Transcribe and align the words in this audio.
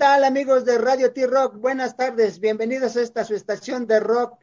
tal 0.00 0.24
amigos 0.24 0.64
de 0.64 0.78
Radio 0.78 1.12
T-Rock? 1.12 1.56
Buenas 1.56 1.94
tardes, 1.94 2.40
bienvenidos 2.40 2.96
a 2.96 3.02
esta 3.02 3.22
su 3.22 3.34
estación 3.34 3.86
de 3.86 4.00
rock, 4.00 4.38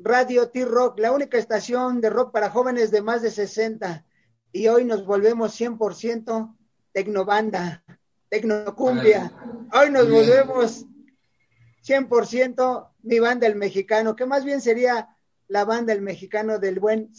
Radio 0.00 0.50
T-Rock, 0.50 0.98
la 0.98 1.12
única 1.12 1.38
estación 1.38 2.00
de 2.00 2.10
rock 2.10 2.32
para 2.32 2.50
jóvenes 2.50 2.90
de 2.90 3.00
más 3.00 3.22
de 3.22 3.30
60. 3.30 4.04
Y 4.50 4.66
hoy 4.66 4.84
nos 4.84 5.06
volvemos 5.06 5.54
100% 5.60 6.56
tecnobanda, 6.90 7.84
tecnocumbia. 8.28 9.32
Hoy 9.72 9.92
nos 9.92 10.10
volvemos 10.10 10.84
100% 11.86 12.90
mi 13.04 13.20
banda 13.20 13.46
el 13.46 13.54
mexicano, 13.54 14.16
que 14.16 14.26
más 14.26 14.44
bien 14.44 14.60
sería 14.60 15.16
la 15.46 15.64
banda 15.64 15.92
el 15.92 16.02
mexicano 16.02 16.58
del 16.58 16.80
buen 16.80 17.12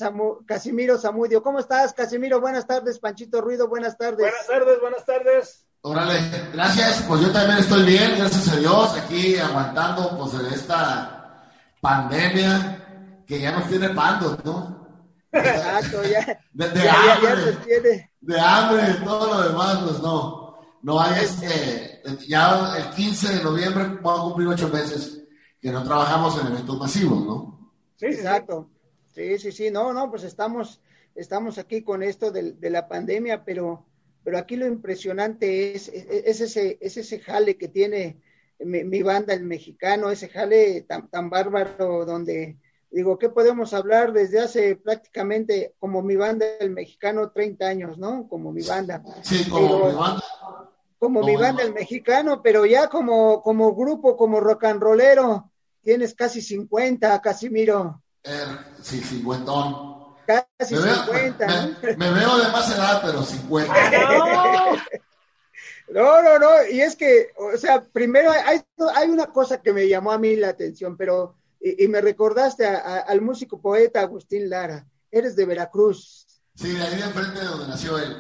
Casimiro 0.46 0.98
Zamudio. 0.98 1.42
¿Cómo 1.42 1.60
estás, 1.60 1.94
Casimiro? 1.94 2.42
Buenas 2.42 2.68
tardes, 2.68 3.00
Panchito 3.00 3.40
Ruido, 3.40 3.70
buenas 3.70 3.98
tardes. 3.98 4.20
Buenas 4.20 4.48
tardes, 4.48 4.82
buenas 4.82 5.06
tardes. 5.06 5.66
Órale, 5.86 6.22
gracias. 6.54 7.04
Pues 7.10 7.22
yo 7.22 7.32
también 7.34 7.60
estoy 7.60 7.84
bien, 7.84 8.14
gracias 8.18 8.48
a 8.48 8.56
Dios, 8.56 8.96
aquí 8.96 9.36
aguantando 9.36 10.18
pues 10.18 10.42
de 10.42 10.56
esta 10.56 11.52
pandemia 11.82 13.24
que 13.28 13.42
ya 13.42 13.52
nos 13.52 13.68
tiene 13.68 13.90
pandos, 13.90 14.44
¿no? 14.46 14.88
Exacto, 15.34 16.02
ya. 16.04 16.40
De, 16.54 16.90
hambre, 16.90 18.08
de 18.22 18.40
hambre 18.40 18.94
todo 19.04 19.28
lo 19.28 19.50
demás, 19.50 19.80
pues 19.84 20.00
no. 20.00 20.58
No 20.84 21.02
hay 21.02 21.22
este, 21.22 22.02
ya 22.30 22.78
el 22.78 22.90
15 22.92 23.36
de 23.36 23.44
noviembre 23.44 23.84
vamos 24.02 24.20
a 24.20 24.24
cumplir 24.24 24.48
ocho 24.48 24.70
meses 24.70 25.22
que 25.60 25.70
no 25.70 25.84
trabajamos 25.84 26.40
en 26.40 26.48
eventos 26.48 26.80
masivos, 26.80 27.26
¿no? 27.26 27.74
Sí, 27.98 28.06
exacto. 28.06 28.70
Sí, 29.14 29.38
sí, 29.38 29.52
sí, 29.52 29.70
no, 29.70 29.92
no, 29.92 30.10
pues 30.10 30.24
estamos, 30.24 30.80
estamos 31.14 31.58
aquí 31.58 31.84
con 31.84 32.04
esto 32.04 32.32
de, 32.32 32.54
de 32.54 32.70
la 32.70 32.88
pandemia, 32.88 33.44
pero 33.44 33.86
pero 34.24 34.38
aquí 34.38 34.56
lo 34.56 34.68
impresionante 34.68 35.76
es, 35.76 35.88
es, 35.90 36.42
ese, 36.42 36.78
es 36.82 36.98
ese 36.98 37.20
jale 37.20 37.58
que 37.58 37.68
tiene 37.68 38.22
mi, 38.60 39.04
banda, 39.04 39.34
el 39.34 39.44
mexicano, 39.44 40.10
ese 40.10 40.30
jale 40.30 40.82
tan, 40.82 41.10
tan 41.10 41.30
bárbaro 41.30 42.06
donde 42.06 42.58
digo, 42.94 43.18
¿qué 43.18 43.30
podemos 43.30 43.74
hablar 43.74 44.14
desde 44.14 44.40
hace 44.40 44.76
prácticamente 44.76 45.74
como 45.80 46.02
mi 46.02 46.16
banda, 46.16 46.46
el 46.60 46.70
mexicano, 46.70 47.32
30 47.32 47.66
años, 47.66 47.98
¿no? 47.98 48.28
Como 48.28 48.52
mi 48.52 48.62
banda. 48.64 49.04
Sí, 49.24 49.50
como 49.50 49.88
mi 49.88 49.96
banda. 49.96 50.24
Como, 51.00 51.22
mi 51.22 51.36
banda, 51.36 51.64
el 51.64 51.74
mexicano, 51.74 52.42
pero 52.42 52.66
ya 52.66 52.88
como, 52.88 53.42
como 53.42 53.76
grupo, 53.76 54.16
como 54.16 54.40
rock 54.40 54.66
and 54.66 54.82
rollero, 54.82 55.52
tienes 55.82 56.16
casi 56.16 56.42
50, 56.42 57.20
Casimiro. 57.22 58.02
Eh, 58.24 58.32
sí, 58.82 59.02
cincuentón. 59.02 59.93
Casi 60.26 60.76
me 60.76 60.82
50. 60.82 61.46
Veo, 61.82 61.98
me, 61.98 62.12
veo 62.12 62.38
de 62.38 62.52
más 62.52 62.76
edad, 62.76 63.02
pero 63.04 63.24
50. 63.24 63.74
No. 65.90 66.24
no, 66.24 66.40
no, 66.40 66.68
Y 66.72 66.82
es 66.82 66.96
que, 66.96 67.34
o 67.38 67.56
sea, 67.58 67.84
primero 67.84 68.32
hay, 68.32 68.62
hay 68.96 69.10
una 69.10 69.28
cosa 69.28 69.62
que 69.62 69.74
me 69.74 69.88
llamó 69.88 70.12
a 70.12 70.18
mí 70.18 70.36
la 70.36 70.50
atención, 70.50 70.98
pero, 70.98 71.36
y, 71.60 71.88
me 71.88 72.02
recordaste 72.02 72.66
al 72.66 73.22
músico 73.22 73.62
poeta 73.62 74.02
Agustín 74.02 74.50
Lara. 74.50 74.88
Eres 75.12 75.36
de 75.36 75.46
Veracruz. 75.46 76.26
Sí, 76.56 76.74
de 76.74 76.82
ahí 76.82 76.96
de 76.96 77.04
enfrente 77.04 77.40
de 77.40 77.46
donde 77.46 77.68
nació 77.68 78.00
él. 78.00 78.18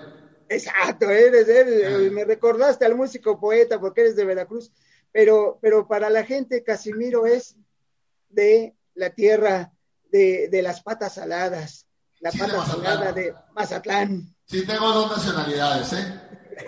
Exacto, 0.49 1.09
eres 1.09 1.47
él. 1.47 2.11
Me 2.11 2.25
recordaste 2.25 2.85
al 2.85 2.95
músico 2.95 3.39
poeta 3.39 3.79
porque 3.79 4.01
eres 4.01 4.15
de 4.15 4.25
Veracruz. 4.25 4.71
Pero, 5.11 5.57
pero 5.61 5.87
para 5.87 6.09
la 6.09 6.23
gente, 6.23 6.63
Casimiro 6.63 7.25
es 7.25 7.55
de 8.29 8.75
la 8.93 9.09
tierra 9.11 9.73
de, 10.11 10.47
de 10.49 10.61
las 10.61 10.83
patas 10.83 11.17
aladas 11.17 11.87
la 12.23 12.31
sí, 12.31 12.39
pata 12.39 13.11
de, 13.11 13.21
de 13.21 13.35
Mazatlán. 13.53 14.33
Sí, 14.45 14.65
tengo 14.65 14.93
dos 14.93 15.11
nacionalidades, 15.11 15.91
¿eh? 15.93 16.21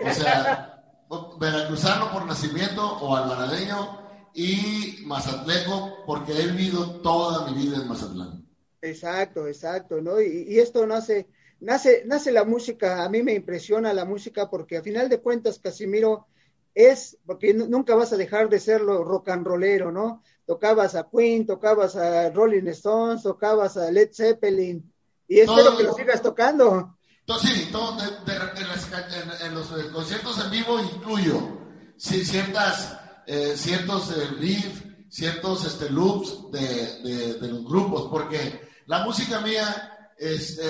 O 0.04 0.12
sea, 0.12 0.82
veracruzano 1.40 2.12
por 2.12 2.26
nacimiento 2.26 2.84
o 2.98 3.16
albaradeño 3.16 4.06
y 4.34 5.02
mazatleco 5.06 6.04
porque 6.04 6.38
he 6.38 6.46
vivido 6.48 7.00
toda 7.00 7.50
mi 7.50 7.62
vida 7.62 7.78
en 7.78 7.88
Mazatlán. 7.88 8.46
Exacto, 8.82 9.46
exacto, 9.46 10.02
¿no? 10.02 10.20
Y, 10.20 10.44
y, 10.46 10.58
esto 10.58 10.86
nace, 10.86 11.26
nace, 11.60 12.02
nace 12.04 12.32
la 12.32 12.44
música, 12.44 13.02
a 13.02 13.08
mí 13.08 13.22
me 13.22 13.32
impresiona 13.32 13.94
la 13.94 14.04
música 14.04 14.50
porque 14.50 14.76
a 14.76 14.82
final 14.82 15.08
de 15.08 15.22
cuentas, 15.22 15.58
Casimiro, 15.58 16.26
es, 16.74 17.16
porque 17.24 17.54
nunca 17.54 17.94
vas 17.94 18.12
a 18.12 18.18
dejar 18.18 18.50
de 18.50 18.60
serlo 18.60 19.02
rock 19.02 19.30
and 19.30 19.46
rollero, 19.46 19.90
¿no? 19.90 20.22
Tocabas 20.44 20.94
a 20.94 21.08
Queen, 21.08 21.46
tocabas 21.46 21.96
a 21.96 22.28
Rolling 22.28 22.68
Stones, 22.68 23.22
tocabas 23.22 23.78
a 23.78 23.90
Led 23.90 24.10
Zeppelin, 24.12 24.92
y 25.28 25.40
espero 25.40 25.76
que 25.76 25.82
lo 25.84 25.94
sigas 25.94 26.22
tocando. 26.22 26.96
sí, 27.40 27.68
todo 27.72 27.96
en, 28.00 29.54
los 29.54 29.70
eh, 29.72 29.90
conciertos 29.92 30.44
en 30.44 30.50
vivo 30.50 30.78
incluyo 30.80 31.58
sí, 31.96 32.24
ciertas, 32.24 32.98
eh, 33.26 33.54
ciertos 33.56 34.10
eh, 34.16 34.26
riffs, 34.38 34.84
ciertos 35.08 35.64
este, 35.64 35.90
loops 35.90 36.50
de, 36.52 37.38
de, 37.40 37.48
los 37.48 37.64
grupos, 37.64 38.08
porque 38.10 38.60
la 38.86 39.04
música 39.04 39.40
mía 39.40 40.12
es, 40.18 40.60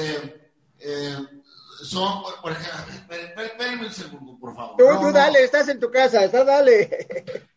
son, 1.83 2.23
por, 2.43 2.53
ejemplo, 2.53 3.43
espérenme 3.43 3.87
un 3.87 3.93
segundo, 3.93 4.39
por 4.39 4.55
favor. 4.55 4.77
Tú, 4.77 5.13
dale, 5.13 5.43
estás 5.45 5.69
en 5.69 5.81
tu 5.81 5.91
casa, 5.91 6.25
estás 6.25 6.47
dale. 6.47 7.47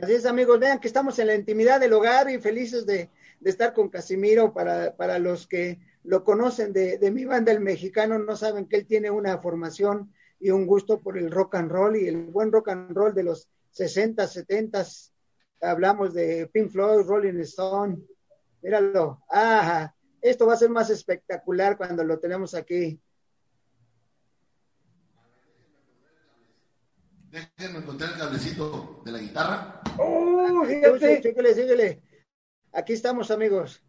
Así 0.00 0.14
es, 0.14 0.26
amigos, 0.26 0.60
vean 0.60 0.78
que 0.78 0.86
estamos 0.86 1.18
en 1.18 1.26
la 1.26 1.34
intimidad 1.34 1.80
del 1.80 1.92
hogar 1.92 2.30
y 2.30 2.38
felices 2.38 2.86
de, 2.86 3.10
de 3.40 3.50
estar 3.50 3.72
con 3.72 3.88
Casimiro 3.88 4.52
para, 4.52 4.96
para 4.96 5.18
los 5.18 5.46
que 5.46 5.78
lo 6.04 6.24
conocen 6.24 6.72
de, 6.72 6.98
de, 6.98 7.10
mi 7.10 7.24
banda 7.24 7.52
el 7.52 7.60
mexicano, 7.60 8.18
no 8.18 8.36
saben 8.36 8.66
que 8.66 8.76
él 8.76 8.86
tiene 8.86 9.10
una 9.10 9.38
formación 9.38 10.12
y 10.40 10.50
un 10.50 10.66
gusto 10.66 11.00
por 11.00 11.18
el 11.18 11.30
rock 11.30 11.56
and 11.56 11.70
roll 11.70 11.96
y 11.96 12.08
el 12.08 12.26
buen 12.26 12.52
rock 12.52 12.68
and 12.68 12.96
roll 12.96 13.14
de 13.14 13.24
los 13.24 13.48
60, 13.72 14.26
70, 14.26 14.86
hablamos 15.60 16.14
de 16.14 16.48
Pink 16.52 16.70
Floyd, 16.70 17.06
Rolling 17.06 17.40
Stone, 17.40 17.98
míralo, 18.62 19.22
ajá, 19.28 19.94
esto 20.20 20.46
va 20.46 20.54
a 20.54 20.56
ser 20.56 20.70
más 20.70 20.90
espectacular 20.90 21.76
cuando 21.76 22.04
lo 22.04 22.18
tenemos 22.18 22.54
aquí. 22.54 23.00
Déjenme 27.30 27.80
encontrar 27.80 28.12
el 28.12 28.18
cablecito 28.18 29.02
de 29.04 29.12
la 29.12 29.18
guitarra. 29.18 29.82
¡Oh, 29.98 30.64
síguele, 30.66 31.54
síguele. 31.54 32.02
Aquí 32.72 32.92
estamos, 32.92 33.30
amigos. 33.30 33.82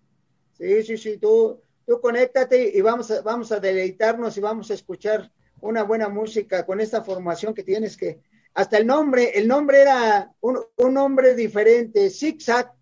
Sí, 0.54 0.84
sí, 0.84 0.98
sí, 0.98 1.18
tú, 1.18 1.62
tú 1.86 2.00
conéctate 2.02 2.72
y 2.76 2.82
vamos 2.82 3.12
a, 3.12 3.22
vamos 3.22 3.52
a 3.52 3.60
deleitarnos 3.60 4.38
y 4.38 4.42
vamos 4.42 4.72
a 4.72 4.74
escuchar 4.74 5.32
una 5.62 5.84
buena 5.84 6.10
música 6.10 6.66
con 6.66 6.80
esta 6.80 7.04
formación 7.04 7.54
que 7.54 7.64
tienes 7.64 7.98
que, 7.98 8.22
hasta 8.54 8.78
el 8.78 8.88
nombre, 8.88 9.38
el 9.38 9.48
nombre 9.48 9.82
era 9.82 10.32
un, 10.42 10.60
un 10.78 10.94
nombre 10.94 11.36
diferente, 11.36 12.10
Zigzag. 12.10 12.74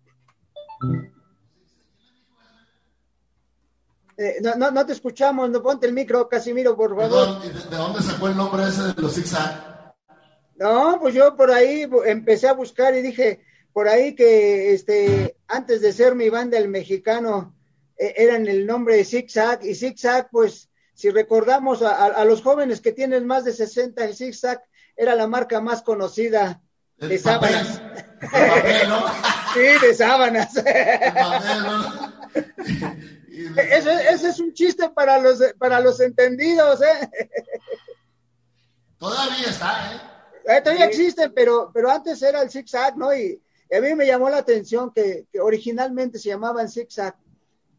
Eh, 4.16 4.38
no, 4.42 4.56
no, 4.56 4.70
no, 4.72 4.84
te 4.84 4.92
escuchamos, 4.92 5.48
no 5.50 5.62
ponte 5.62 5.86
el 5.86 5.92
micro, 5.92 6.28
Casimiro, 6.28 6.76
por 6.76 6.96
favor. 6.96 7.40
¿De 7.42 7.76
dónde 7.76 8.02
sacó 8.02 8.28
el 8.28 8.36
nombre 8.36 8.64
ese 8.64 8.82
de 8.82 9.02
los 9.02 9.14
Zigzag? 9.14 9.94
No, 10.56 10.98
pues 11.00 11.14
yo 11.14 11.36
por 11.36 11.52
ahí 11.52 11.88
empecé 12.04 12.48
a 12.48 12.54
buscar 12.54 12.94
y 12.96 13.02
dije, 13.02 13.44
por 13.78 13.86
ahí 13.88 14.16
que 14.16 14.74
este, 14.74 15.36
antes 15.46 15.80
de 15.80 15.92
ser 15.92 16.16
mi 16.16 16.30
banda 16.30 16.58
el 16.58 16.66
mexicano, 16.66 17.54
eh, 17.96 18.12
eran 18.16 18.48
el 18.48 18.66
nombre 18.66 18.96
de 18.96 19.04
Zigzag, 19.04 19.64
y 19.64 19.76
Zigzag, 19.76 20.30
pues, 20.32 20.68
si 20.94 21.10
recordamos 21.10 21.82
a, 21.82 22.24
los 22.24 22.42
jóvenes 22.42 22.80
que 22.80 22.90
tienen 22.90 23.24
más 23.24 23.44
de 23.44 23.52
60, 23.52 24.04
el 24.04 24.16
Zigzag 24.16 24.64
era 24.96 25.14
la 25.14 25.28
marca 25.28 25.60
más 25.60 25.82
conocida 25.82 26.60
de 26.96 27.18
sábanas. 27.18 27.80
sí, 29.54 29.86
de 29.86 29.94
sábanas. 29.94 30.56
ese, 33.56 33.92
ese, 34.10 34.28
es 34.30 34.40
un 34.40 34.54
chiste 34.54 34.90
para 34.90 35.20
los, 35.20 35.38
para 35.56 35.78
los 35.78 36.00
entendidos, 36.00 36.82
¿eh? 36.82 37.08
Todavía 38.98 39.46
está, 39.48 39.92
¿eh? 39.94 40.00
eh 40.56 40.60
todavía 40.62 40.86
existe, 40.86 41.30
pero, 41.30 41.70
pero 41.72 41.92
antes 41.92 42.20
era 42.22 42.42
el 42.42 42.50
zigzag, 42.50 42.96
¿no? 42.96 43.14
Y, 43.14 43.40
a 43.70 43.80
mí 43.80 43.94
me 43.94 44.06
llamó 44.06 44.30
la 44.30 44.38
atención 44.38 44.92
que, 44.92 45.26
originalmente 45.40 46.18
se 46.18 46.30
llamaban 46.30 46.68
zigzag 46.68 47.16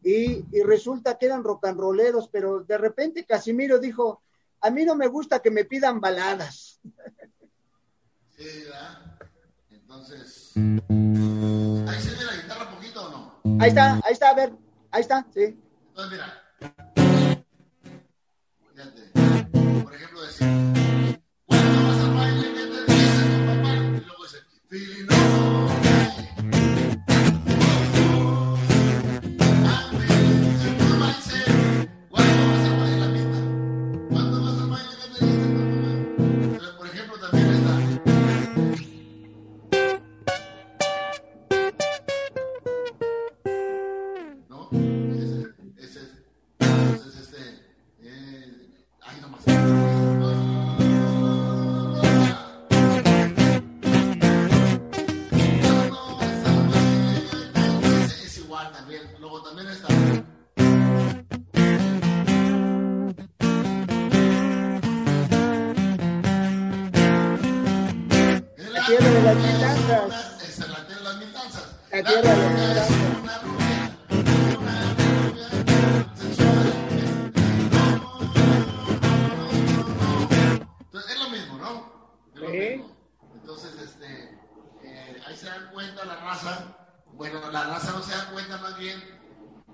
y, 0.02 0.44
y, 0.52 0.62
resulta 0.62 1.18
que 1.18 1.26
eran 1.26 1.44
rock 1.44 1.66
and 1.66 1.78
rolleros, 1.78 2.28
pero 2.28 2.60
de 2.60 2.78
repente 2.78 3.26
Casimiro 3.26 3.78
dijo, 3.78 4.22
a 4.60 4.70
mí 4.70 4.84
no 4.84 4.94
me 4.94 5.08
gusta 5.08 5.40
que 5.40 5.50
me 5.50 5.64
pidan 5.64 6.00
baladas. 6.00 6.80
Sí, 8.36 8.62
¿verdad? 8.64 9.18
Entonces, 9.70 10.52
¿ahí 10.56 12.00
se 12.00 12.10
ve 12.10 12.24
la 12.24 12.36
guitarra 12.40 12.68
un 12.70 12.74
poquito 12.74 13.04
o 13.04 13.10
no? 13.10 13.60
Ahí 13.60 13.68
está, 13.68 13.96
ahí 13.96 14.12
está, 14.12 14.30
a 14.30 14.34
ver, 14.34 14.52
ahí 14.92 15.00
está, 15.02 15.26
sí. 15.34 15.60
Entonces, 15.88 16.12
mira. 16.12 16.42
Fíjate, 18.72 19.10
por 19.82 19.94
ejemplo, 19.94 20.22
decir... 20.22 20.46
luego 25.06 25.19
de 69.34 69.36
mil. 69.36 69.62
Es 70.42 70.58
la 70.58 70.86
tierra 70.86 71.02
las 71.02 71.16
mil 71.16 71.32
danzas. 71.32 71.66
La 71.90 72.02
tierra 72.02 72.34
de 72.34 72.36
las 72.36 72.50
mil 72.50 72.74
danzas. 72.74 73.10
sensual. 76.16 76.72
Entonces, 83.34 83.72
este, 83.80 84.38
eh, 84.82 85.22
ahí 85.26 85.36
se 85.36 85.46
dan 85.46 85.70
cuenta 85.72 86.04
la 86.04 86.16
raza. 86.16 86.76
Bueno, 87.12 87.50
la 87.50 87.64
raza 87.64 87.92
no 87.92 88.02
se 88.02 88.12
da 88.12 88.30
cuenta 88.32 88.56
más 88.58 88.76
bien, 88.78 89.00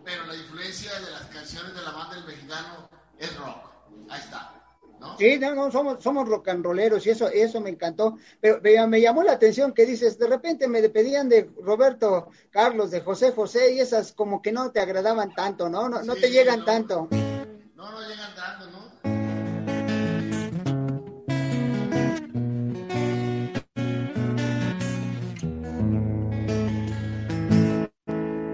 pero 0.04 0.26
la 0.26 0.34
influencia 0.34 0.92
de 1.00 1.10
las 1.12 1.22
canciones 1.26 1.74
de 1.74 1.82
la 1.82 1.92
banda 1.92 2.16
del 2.16 2.24
mexicano 2.24 2.88
es 3.18 3.36
rock. 3.36 3.70
Ahí 4.10 4.20
está, 4.20 4.52
¿no? 5.00 5.16
Sí, 5.18 5.38
no, 5.38 5.54
no, 5.54 5.70
somos, 5.70 6.02
somos 6.02 6.28
rock 6.28 6.48
and 6.48 6.64
rolleros 6.64 7.06
y 7.06 7.10
eso, 7.10 7.28
eso 7.28 7.60
me 7.60 7.70
encantó. 7.70 8.16
Pero, 8.40 8.60
pero 8.62 8.86
me 8.88 9.00
llamó 9.00 9.22
la 9.22 9.32
atención 9.32 9.72
que 9.72 9.86
dices, 9.86 10.18
de 10.18 10.26
repente 10.26 10.68
me 10.68 10.86
pedían 10.88 11.28
de 11.28 11.50
Roberto 11.62 12.28
Carlos, 12.50 12.90
de 12.90 13.00
José 13.00 13.32
José, 13.32 13.74
y 13.74 13.80
esas 13.80 14.12
como 14.12 14.40
que 14.42 14.52
no 14.52 14.70
te 14.70 14.80
agradaban 14.80 15.34
tanto, 15.34 15.68
¿no? 15.68 15.88
No, 15.88 16.02
no 16.02 16.14
Sí, 16.14 16.20
te 16.22 16.30
llegan 16.30 16.60
no. 16.60 16.64
tanto. 16.64 17.08
No, 17.10 17.90
no 17.90 18.00
llegan 18.08 18.34
tanto, 18.34 18.70
¿no? 18.70 18.86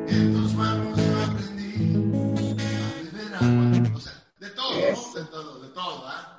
En 0.06 0.32
tus 0.34 0.54
manos 0.54 0.96
yo 0.98 1.22
aprendí 1.24 1.94
a 2.76 3.02
beber 3.02 3.34
agua. 3.34 3.96
O 3.96 4.00
sea, 4.00 4.12
de 4.38 4.50
todo, 4.50 4.74
¿no? 4.74 5.14
De 5.20 5.24
todo, 5.30 5.60
de 5.60 5.68
todo, 5.70 6.04
¿ah? 6.06 6.31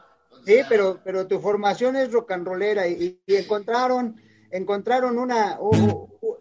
Sí, 0.45 0.61
pero, 0.67 1.01
pero 1.03 1.27
tu 1.27 1.39
formación 1.39 1.95
es 1.95 2.11
rock 2.11 2.31
and 2.31 2.45
rollera 2.47 2.87
y, 2.87 3.21
y 3.25 3.35
encontraron, 3.35 4.15
encontraron 4.51 5.17
una, 5.17 5.57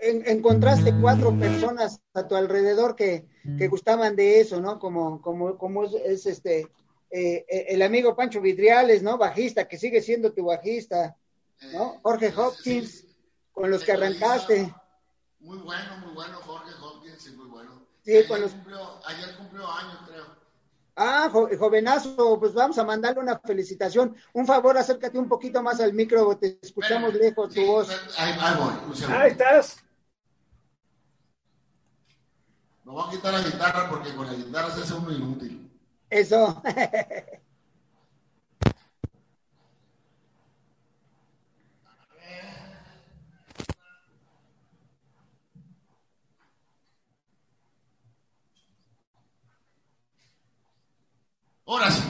en- 0.00 0.26
encontraste 0.26 0.94
cuatro 0.96 1.38
personas 1.38 2.00
a 2.14 2.26
tu 2.26 2.34
alrededor 2.34 2.96
que, 2.96 3.26
que 3.56 3.68
gustaban 3.68 4.16
de 4.16 4.40
eso, 4.40 4.60
¿no? 4.60 4.78
Como, 4.80 5.20
como, 5.22 5.56
como 5.56 5.84
es, 5.84 5.94
es 5.94 6.26
este, 6.26 6.60
eh, 7.10 7.44
eh, 7.48 7.66
el 7.68 7.82
amigo 7.82 8.16
Pancho 8.16 8.40
Vidriales, 8.40 9.02
¿no? 9.02 9.18
Bajista, 9.18 9.68
que 9.68 9.78
sigue 9.78 10.00
siendo 10.00 10.32
tu 10.32 10.46
bajista, 10.46 11.16
¿no? 11.72 11.94
eh, 11.94 12.00
Jorge 12.02 12.32
Hopkins, 12.36 13.06
con 13.52 13.70
los 13.70 13.84
que 13.84 13.92
arrancaste. 13.92 14.74
Muy 15.40 15.58
bueno, 15.58 15.96
muy 15.98 16.12
bueno, 16.14 16.38
Jorge 16.38 16.72
Hopkins, 16.80 17.22
sí, 17.22 17.30
muy 17.36 17.48
bueno. 17.48 17.86
Sí, 18.04 18.10
ayer, 18.12 18.26
con 18.26 18.40
los- 18.40 18.52
cumplió, 18.54 19.06
ayer 19.06 19.36
cumplió 19.36 19.70
años, 19.70 19.98
creo. 20.08 20.41
Ah, 20.94 21.28
jo- 21.32 21.48
jovenazo, 21.58 22.38
pues 22.38 22.52
vamos 22.52 22.76
a 22.78 22.84
mandarle 22.84 23.20
una 23.20 23.38
felicitación. 23.38 24.14
Un 24.34 24.46
favor, 24.46 24.76
acércate 24.76 25.18
un 25.18 25.28
poquito 25.28 25.62
más 25.62 25.80
al 25.80 25.94
micro, 25.94 26.36
te 26.36 26.58
escuchamos 26.60 27.14
lejos 27.14 27.54
tu 27.54 27.64
voz. 27.66 27.88
Ahí, 28.18 28.34
ahí 28.38 28.54
voy, 28.58 28.74
un 28.88 28.94
segundo. 28.96 29.18
Ahí 29.18 29.30
estás. 29.30 29.76
Me 32.84 32.92
voy 32.92 33.04
a 33.06 33.10
quitar 33.10 33.32
la 33.32 33.40
guitarra 33.42 33.88
porque 33.88 34.14
con 34.14 34.26
la 34.26 34.34
guitarra 34.34 34.70
se 34.70 34.82
hace 34.82 34.94
uno 34.94 35.12
inútil. 35.12 35.70
Eso. 36.10 36.62
Ahora 51.72 51.90
sí, 51.90 52.02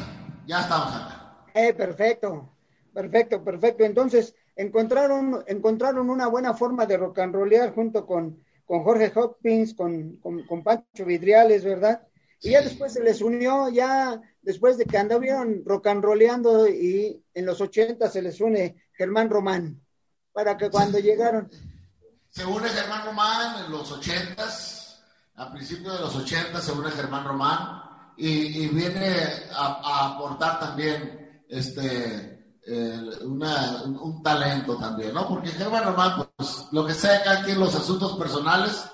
ya 0.45 0.61
estamos 0.63 0.93
acá. 0.93 1.47
Eh, 1.55 1.73
perfecto, 1.73 2.51
perfecto, 2.93 3.45
perfecto. 3.45 3.85
Entonces, 3.85 4.35
encontraron, 4.57 5.45
encontraron 5.47 6.11
una 6.11 6.27
buena 6.27 6.53
forma 6.53 6.85
de 6.85 6.97
rock 6.97 7.21
and 7.21 7.33
rollear 7.33 7.73
junto 7.73 8.05
con, 8.05 8.43
con 8.67 8.83
Jorge 8.83 9.13
Hopkins, 9.15 9.75
con, 9.75 10.17
con, 10.17 10.45
con 10.49 10.65
Pancho 10.65 11.05
Vidriales, 11.05 11.63
¿verdad? 11.65 12.03
Y 12.41 12.51
ya 12.51 12.61
después 12.61 12.93
se 12.93 13.05
les 13.05 13.23
unió, 13.23 13.69
ya 13.69 14.21
después 14.43 14.79
de 14.79 14.85
que 14.85 14.99
anduvieron 14.99 15.63
rock 15.65 15.87
and 15.87 16.03
rolleando 16.03 16.67
y 16.67 17.23
en 17.33 17.47
los 17.47 17.61
80 17.61 18.11
se 18.11 18.21
les 18.21 18.41
une 18.41 18.83
Germán 18.95 19.31
Román, 19.31 19.81
para 20.33 20.57
que 20.57 20.71
cuando 20.71 20.99
llegaron, 20.99 21.49
Se 22.31 22.45
une 22.45 22.69
Germán 22.69 23.05
Román 23.05 23.65
en 23.65 23.71
los 23.71 23.93
ochentas, 23.93 25.05
a 25.37 25.53
principios 25.53 25.95
de 25.95 26.01
los 26.01 26.17
ochentas 26.17 26.65
se 26.65 26.73
une 26.73 26.91
Germán 26.91 27.25
Román 27.25 27.92
y, 28.17 28.65
y 28.65 28.69
viene 28.69 29.15
a, 29.55 29.81
a 29.83 30.15
aportar 30.15 30.61
también 30.61 31.43
este 31.49 32.31
eh, 32.67 33.01
una- 33.25 33.83
un, 33.85 33.97
un 33.99 34.23
talento 34.23 34.77
también, 34.77 35.13
¿no? 35.15 35.27
Porque 35.29 35.49
Germán 35.51 35.85
Román, 35.85 36.27
pues 36.37 36.67
lo 36.73 36.87
que 36.87 36.95
sea 36.95 37.19
acá 37.19 37.41
aquí 37.41 37.51
en 37.53 37.61
los 37.61 37.75
asuntos 37.75 38.17
personales, 38.17 38.85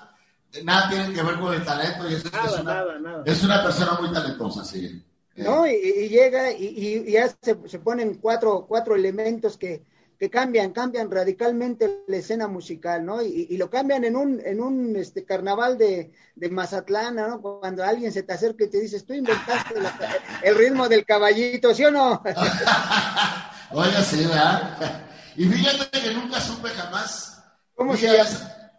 eh, 0.53 0.63
nada 0.63 0.89
tiene 0.89 1.13
que 1.13 1.21
ver 1.21 1.39
con 1.39 1.53
el 1.53 1.63
talento 1.63 2.09
y 2.09 2.15
es, 2.15 2.25
es 2.25 2.31
Nada, 2.33 2.61
una, 2.61 2.73
nada, 2.73 2.99
nada. 2.99 3.23
es 3.25 3.43
una 3.43 3.63
persona 3.63 3.93
muy 3.99 4.11
talentosa, 4.11 4.65
sí. 4.65 5.05
Eh, 5.35 5.43
¿no? 5.43 5.67
Y, 5.67 5.71
y 5.75 6.09
llega 6.09 6.51
y, 6.51 6.65
y 7.07 7.11
ya 7.11 7.27
se, 7.41 7.57
se 7.67 7.79
ponen 7.79 8.15
cuatro, 8.15 8.65
cuatro 8.67 8.95
elementos 8.95 9.55
que, 9.57 9.85
que 10.19 10.29
cambian, 10.29 10.71
cambian 10.73 11.09
radicalmente 11.09 12.03
la 12.07 12.17
escena 12.17 12.47
musical, 12.49 13.05
¿no? 13.05 13.21
Y, 13.21 13.47
y 13.49 13.57
lo 13.57 13.69
cambian 13.69 14.03
en 14.03 14.17
un, 14.17 14.41
en 14.45 14.59
un 14.61 14.95
este, 14.97 15.23
carnaval 15.23 15.77
de, 15.77 16.11
de 16.35 16.49
Mazatlán, 16.49 17.15
¿no? 17.15 17.41
Cuando 17.41 17.85
alguien 17.85 18.11
se 18.11 18.23
te 18.23 18.33
acerca 18.33 18.65
y 18.65 18.69
te 18.69 18.81
dices, 18.81 19.05
tú 19.05 19.13
inventaste 19.13 19.79
la- 19.79 19.97
el 20.43 20.55
ritmo 20.55 20.89
del 20.89 21.05
caballito, 21.05 21.73
¿sí 21.73 21.85
o 21.85 21.91
no? 21.91 22.21
Oiga, 23.71 24.01
sí, 24.03 24.25
¿verdad? 24.25 25.01
Y 25.37 25.45
fíjate 25.45 26.01
que 26.01 26.13
nunca 26.13 26.41
supe 26.41 26.69
jamás. 26.69 27.41
¿Cómo 27.75 27.95
se 27.95 28.07
llama? 28.11 28.29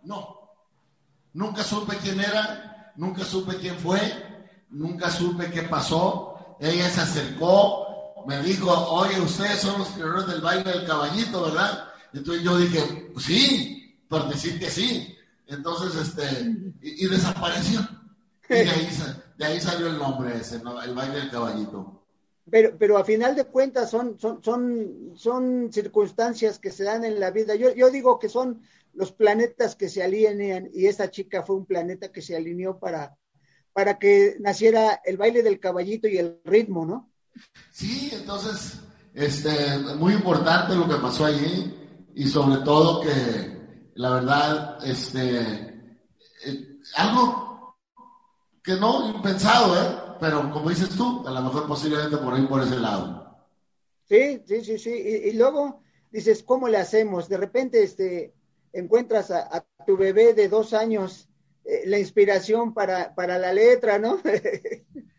No. 0.02 0.40
Nunca 1.32 1.62
supe 1.62 1.96
quién 2.02 2.20
era, 2.20 2.92
nunca 2.96 3.24
supe 3.24 3.56
quién 3.56 3.76
fue, 3.76 3.98
nunca 4.70 5.08
supe 5.10 5.50
qué 5.50 5.62
pasó. 5.62 6.56
Ella 6.60 6.88
se 6.90 7.00
acercó, 7.00 7.89
me 8.26 8.42
dijo, 8.42 8.70
oye, 8.70 9.20
ustedes 9.20 9.60
son 9.60 9.78
los 9.78 9.88
creadores 9.88 10.26
del 10.26 10.40
baile 10.40 10.70
del 10.70 10.86
caballito, 10.86 11.42
¿verdad? 11.42 11.88
Entonces 12.12 12.42
yo 12.42 12.56
dije, 12.56 13.10
pues 13.12 13.26
sí, 13.26 13.96
por 14.08 14.28
decir 14.28 14.58
que 14.58 14.70
sí. 14.70 15.16
Entonces, 15.46 16.00
este, 16.00 16.22
y, 16.80 17.06
desapareció. 17.06 17.80
Y 18.48 18.54
de 18.54 18.70
ahí, 18.70 18.88
de 19.38 19.44
ahí 19.44 19.60
salió 19.60 19.88
el 19.88 19.98
nombre 19.98 20.36
ese, 20.36 20.56
el 20.56 20.94
baile 20.94 21.18
del 21.18 21.30
caballito. 21.30 22.04
Pero, 22.50 22.76
pero 22.78 22.98
a 22.98 23.04
final 23.04 23.36
de 23.36 23.44
cuentas 23.44 23.90
son, 23.90 24.18
son, 24.18 24.42
son, 24.42 25.12
son 25.14 25.72
circunstancias 25.72 26.58
que 26.58 26.70
se 26.70 26.84
dan 26.84 27.04
en 27.04 27.20
la 27.20 27.30
vida. 27.30 27.54
Yo, 27.54 27.72
yo 27.74 27.90
digo 27.90 28.18
que 28.18 28.28
son 28.28 28.62
los 28.92 29.12
planetas 29.12 29.76
que 29.76 29.88
se 29.88 30.02
alinean 30.02 30.68
y 30.72 30.86
esa 30.86 31.10
chica 31.10 31.42
fue 31.42 31.56
un 31.56 31.66
planeta 31.66 32.10
que 32.10 32.22
se 32.22 32.36
alineó 32.36 32.78
para, 32.78 33.16
para 33.72 33.98
que 33.98 34.36
naciera 34.40 35.00
el 35.04 35.16
baile 35.16 35.42
del 35.42 35.60
caballito 35.60 36.08
y 36.08 36.18
el 36.18 36.40
ritmo, 36.44 36.84
¿no? 36.84 37.09
Sí, 37.72 38.10
entonces, 38.12 38.80
este, 39.14 39.78
muy 39.96 40.14
importante 40.14 40.74
lo 40.74 40.88
que 40.88 40.96
pasó 40.96 41.24
allí 41.24 41.74
y 42.14 42.26
sobre 42.26 42.58
todo 42.64 43.00
que 43.00 43.60
la 43.94 44.10
verdad, 44.10 44.78
este, 44.86 45.40
eh, 46.46 46.78
algo 46.96 47.76
que 48.62 48.74
no 48.74 49.10
impensado, 49.10 49.76
¿eh? 49.76 50.16
Pero 50.20 50.50
como 50.50 50.68
dices 50.70 50.90
tú, 50.90 51.26
a 51.26 51.30
lo 51.30 51.42
mejor 51.42 51.66
posiblemente 51.66 52.16
por 52.18 52.34
ahí 52.34 52.46
por 52.46 52.62
ese 52.62 52.78
lado. 52.78 53.46
Sí, 54.08 54.42
sí, 54.46 54.64
sí, 54.64 54.78
sí. 54.78 54.90
Y, 54.90 55.32
luego 55.32 55.82
dices, 56.10 56.42
¿cómo 56.42 56.68
le 56.68 56.78
hacemos? 56.78 57.28
De 57.28 57.36
repente, 57.36 57.82
este, 57.82 58.34
encuentras 58.72 59.30
a, 59.30 59.48
a 59.54 59.64
tu 59.86 59.96
bebé 59.96 60.34
de 60.34 60.48
dos 60.48 60.74
años 60.74 61.28
eh, 61.64 61.82
la 61.86 61.98
inspiración 61.98 62.74
para, 62.74 63.14
para 63.14 63.38
la 63.38 63.52
letra, 63.52 63.98
¿no? 63.98 64.18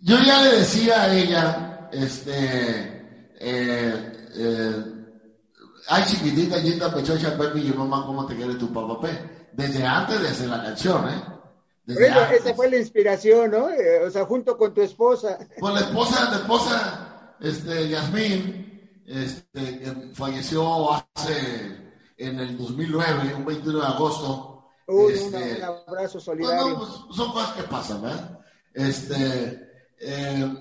Yo 0.00 0.16
ya 0.18 0.42
le 0.42 0.58
decía 0.58 1.02
a 1.02 1.14
ella, 1.14 1.88
este, 1.92 2.96
eh, 3.38 4.28
eh, 4.34 4.84
ay 5.88 6.04
chiquitita, 6.06 6.58
linda, 6.58 6.92
pechocha, 6.92 7.36
Pepe, 7.36 7.60
y 7.60 7.68
yo 7.68 7.74
mamá, 7.74 8.04
¿cómo 8.04 8.26
te 8.26 8.36
quiere 8.36 8.54
tu 8.54 8.72
papá, 8.72 9.00
Pe? 9.00 9.48
Desde 9.52 9.84
antes 9.84 10.20
de 10.20 10.28
hacer 10.28 10.48
la 10.48 10.62
canción, 10.62 11.08
¿eh? 11.08 11.22
Desde 11.84 12.10
antes. 12.10 12.40
esa 12.40 12.54
fue 12.54 12.70
la 12.70 12.76
inspiración, 12.76 13.50
¿no? 13.50 13.70
Eh, 13.70 14.04
o 14.04 14.10
sea, 14.10 14.24
junto 14.26 14.58
con 14.58 14.74
tu 14.74 14.82
esposa. 14.82 15.38
Pues 15.58 15.74
la 15.74 15.80
esposa, 15.80 16.30
la 16.30 16.36
esposa, 16.36 17.36
este, 17.40 17.88
Yasmín, 17.88 19.02
este, 19.06 19.78
que 19.78 20.10
falleció 20.12 20.92
hace, 20.92 21.94
en 22.18 22.40
el 22.40 22.58
2009, 22.58 23.34
un 23.34 23.44
21 23.44 23.80
de 23.80 23.86
agosto. 23.86 24.68
Uy, 24.88 25.12
este, 25.14 25.56
un 25.56 25.62
abrazo 25.64 26.12
pues, 26.12 26.24
solidario. 26.24 26.68
no, 26.68 26.78
pues, 26.78 27.16
son 27.16 27.32
cosas 27.32 27.52
que 27.54 27.62
pasan, 27.62 28.02
¿verdad? 28.02 28.40
Este, 28.74 29.65
eh, 29.98 30.54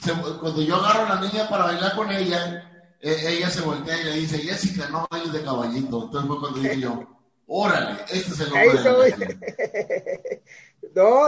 se- 0.00 0.12
cuando 0.40 0.62
yo 0.62 0.76
agarro 0.76 1.06
a 1.06 1.16
la 1.16 1.20
niña 1.20 1.48
para 1.48 1.64
bailar 1.64 1.96
con 1.96 2.10
ella, 2.10 2.68
eh, 3.00 3.16
ella 3.28 3.50
se 3.50 3.60
voltea 3.62 4.00
y 4.00 4.04
le 4.04 4.12
dice, 4.14 4.38
Jessica, 4.38 4.88
no 4.88 5.06
bailes 5.10 5.32
de 5.32 5.42
caballito. 5.42 6.04
Entonces 6.04 6.28
fue 6.28 6.40
cuando 6.40 6.58
dije 6.60 6.80
yo, 6.80 7.06
órale, 7.46 8.00
este 8.10 8.32
es 8.32 8.40
el 8.40 8.50
de 8.50 9.14
canción. 9.14 9.40
No, 10.94 11.26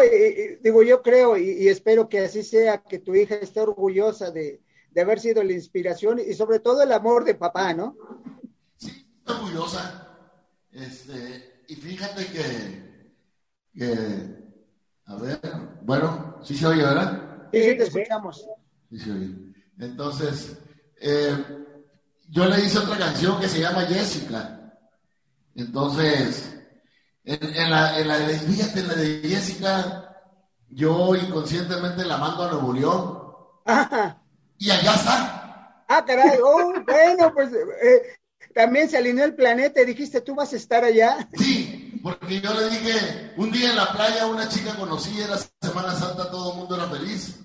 digo, 0.63 0.83
yo 0.83 1.03
creo 1.03 1.37
y, 1.37 1.69
espero 1.69 2.09
que 2.09 2.21
así 2.21 2.43
sea, 2.43 2.83
que 2.83 2.99
tu 2.99 3.15
hija 3.15 3.35
esté 3.37 3.61
orgullosa 3.61 4.31
de, 4.31 4.61
haber 4.97 5.21
sido 5.21 5.43
la 5.43 5.53
inspiración 5.53 6.19
y 6.21 6.35
sobre 6.35 6.61
todo 6.61 6.83
el 6.83 6.93
amor 6.93 7.25
de 7.25 7.35
papá, 7.35 7.75
¿no? 7.75 7.97
Sí, 8.77 9.07
orgullosa. 9.27 10.09
Este, 10.73 11.63
y 11.69 11.75
fíjate 11.75 12.27
que, 12.27 12.91
a 15.11 15.17
ver, 15.17 15.41
bueno, 15.83 16.37
sí 16.43 16.57
se 16.57 16.67
oye, 16.67 16.83
¿verdad? 16.83 17.49
Sí, 17.53 17.63
sí, 17.63 17.77
te 17.77 17.83
escuchamos. 17.83 18.47
Sí 18.91 18.99
se 18.99 19.11
oye. 19.11 19.35
Entonces, 19.79 20.57
eh, 21.01 21.37
yo 22.29 22.45
le 22.47 22.61
hice 22.61 22.79
otra 22.79 22.97
canción 22.97 23.41
que 23.41 23.49
se 23.49 23.61
llama 23.61 23.83
Jessica. 23.83 24.73
Entonces, 25.57 26.57
en, 27.25 27.71
la, 27.71 27.99
en 27.99 28.07
la 28.07 28.19
de, 28.19 28.39
fíjate, 28.39 28.81
en 28.81 28.89
la 28.89 28.95
de 28.95 29.21
Jessica, 29.25 30.17
yo 30.69 31.17
inconscientemente 31.17 32.05
la 32.05 32.17
mando 32.17 32.45
a 32.45 32.53
Nuevo 32.53 32.73
León. 32.73 33.19
Y 34.59 34.71
allá 34.71 34.95
está. 34.95 35.85
Ah, 35.89 36.05
caray, 36.07 36.39
oh, 36.41 36.73
bueno, 36.87 37.35
pues 37.35 37.51
eh, 37.53 38.17
también 38.55 38.89
se 38.89 38.97
alineó 38.97 39.25
el 39.25 39.35
planeta 39.35 39.83
y 39.83 39.87
dijiste, 39.87 40.21
tú 40.21 40.37
vas 40.37 40.53
a 40.53 40.57
estar 40.57 40.85
allá. 40.85 41.29
Sí, 41.35 41.60
porque 42.03 42.41
yo 42.41 42.53
le 42.55 42.71
dije, 42.71 43.35
un 43.37 43.51
día 43.51 43.71
en 43.71 43.77
la 43.77 43.93
playa 43.93 44.27
una 44.27 44.49
chica 44.49 44.75
conocí, 44.77 45.21
era 45.21 45.37
Semana 45.61 45.95
Santa, 45.95 46.31
todo 46.31 46.53
el 46.53 46.59
mundo 46.59 46.77
era 46.77 46.89
feliz. 46.89 47.37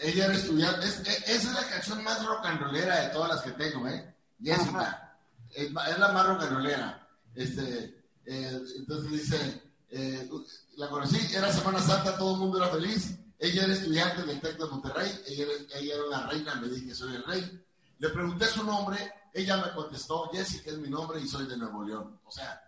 Ella 0.00 0.26
era 0.26 0.34
estudiante, 0.34 0.86
esa 0.86 1.32
es 1.32 1.52
la 1.52 1.68
canción 1.68 2.04
más 2.04 2.24
rock 2.24 2.46
and 2.46 2.60
rollera 2.60 3.00
de 3.00 3.08
todas 3.08 3.30
las 3.30 3.42
que 3.42 3.50
tengo, 3.52 3.88
¿eh? 3.88 4.14
Jessica. 4.40 5.16
Es, 5.50 5.66
es, 5.66 5.98
la 5.98 6.12
más 6.12 6.26
rock 6.26 6.42
and 6.42 6.52
rollera. 6.52 7.08
Este, 7.34 8.04
eh, 8.26 8.60
entonces 8.76 9.10
dice, 9.10 9.62
eh, 9.90 10.30
la 10.76 10.88
conocí, 10.88 11.18
era 11.34 11.52
Semana 11.52 11.80
Santa, 11.80 12.16
todo 12.16 12.34
el 12.34 12.40
mundo 12.40 12.58
era 12.58 12.68
feliz. 12.68 13.18
Ella 13.38 13.64
era 13.64 13.72
estudiante 13.72 14.22
del 14.22 14.40
TEC 14.40 14.58
de 14.58 14.66
Monterrey, 14.66 15.22
ella, 15.26 15.94
era 15.94 16.04
una 16.04 16.26
reina, 16.26 16.54
me 16.56 16.68
dije, 16.68 16.94
soy 16.94 17.14
el 17.14 17.24
rey. 17.24 17.64
Le 17.98 18.08
pregunté 18.10 18.46
su 18.46 18.64
nombre, 18.64 19.12
ella 19.32 19.56
me 19.58 19.72
contestó, 19.72 20.28
Jessica 20.32 20.70
es 20.70 20.78
mi 20.78 20.88
nombre 20.88 21.20
y 21.20 21.28
soy 21.28 21.46
de 21.46 21.56
Nuevo 21.56 21.84
León. 21.84 22.20
O 22.24 22.30
sea, 22.30 22.67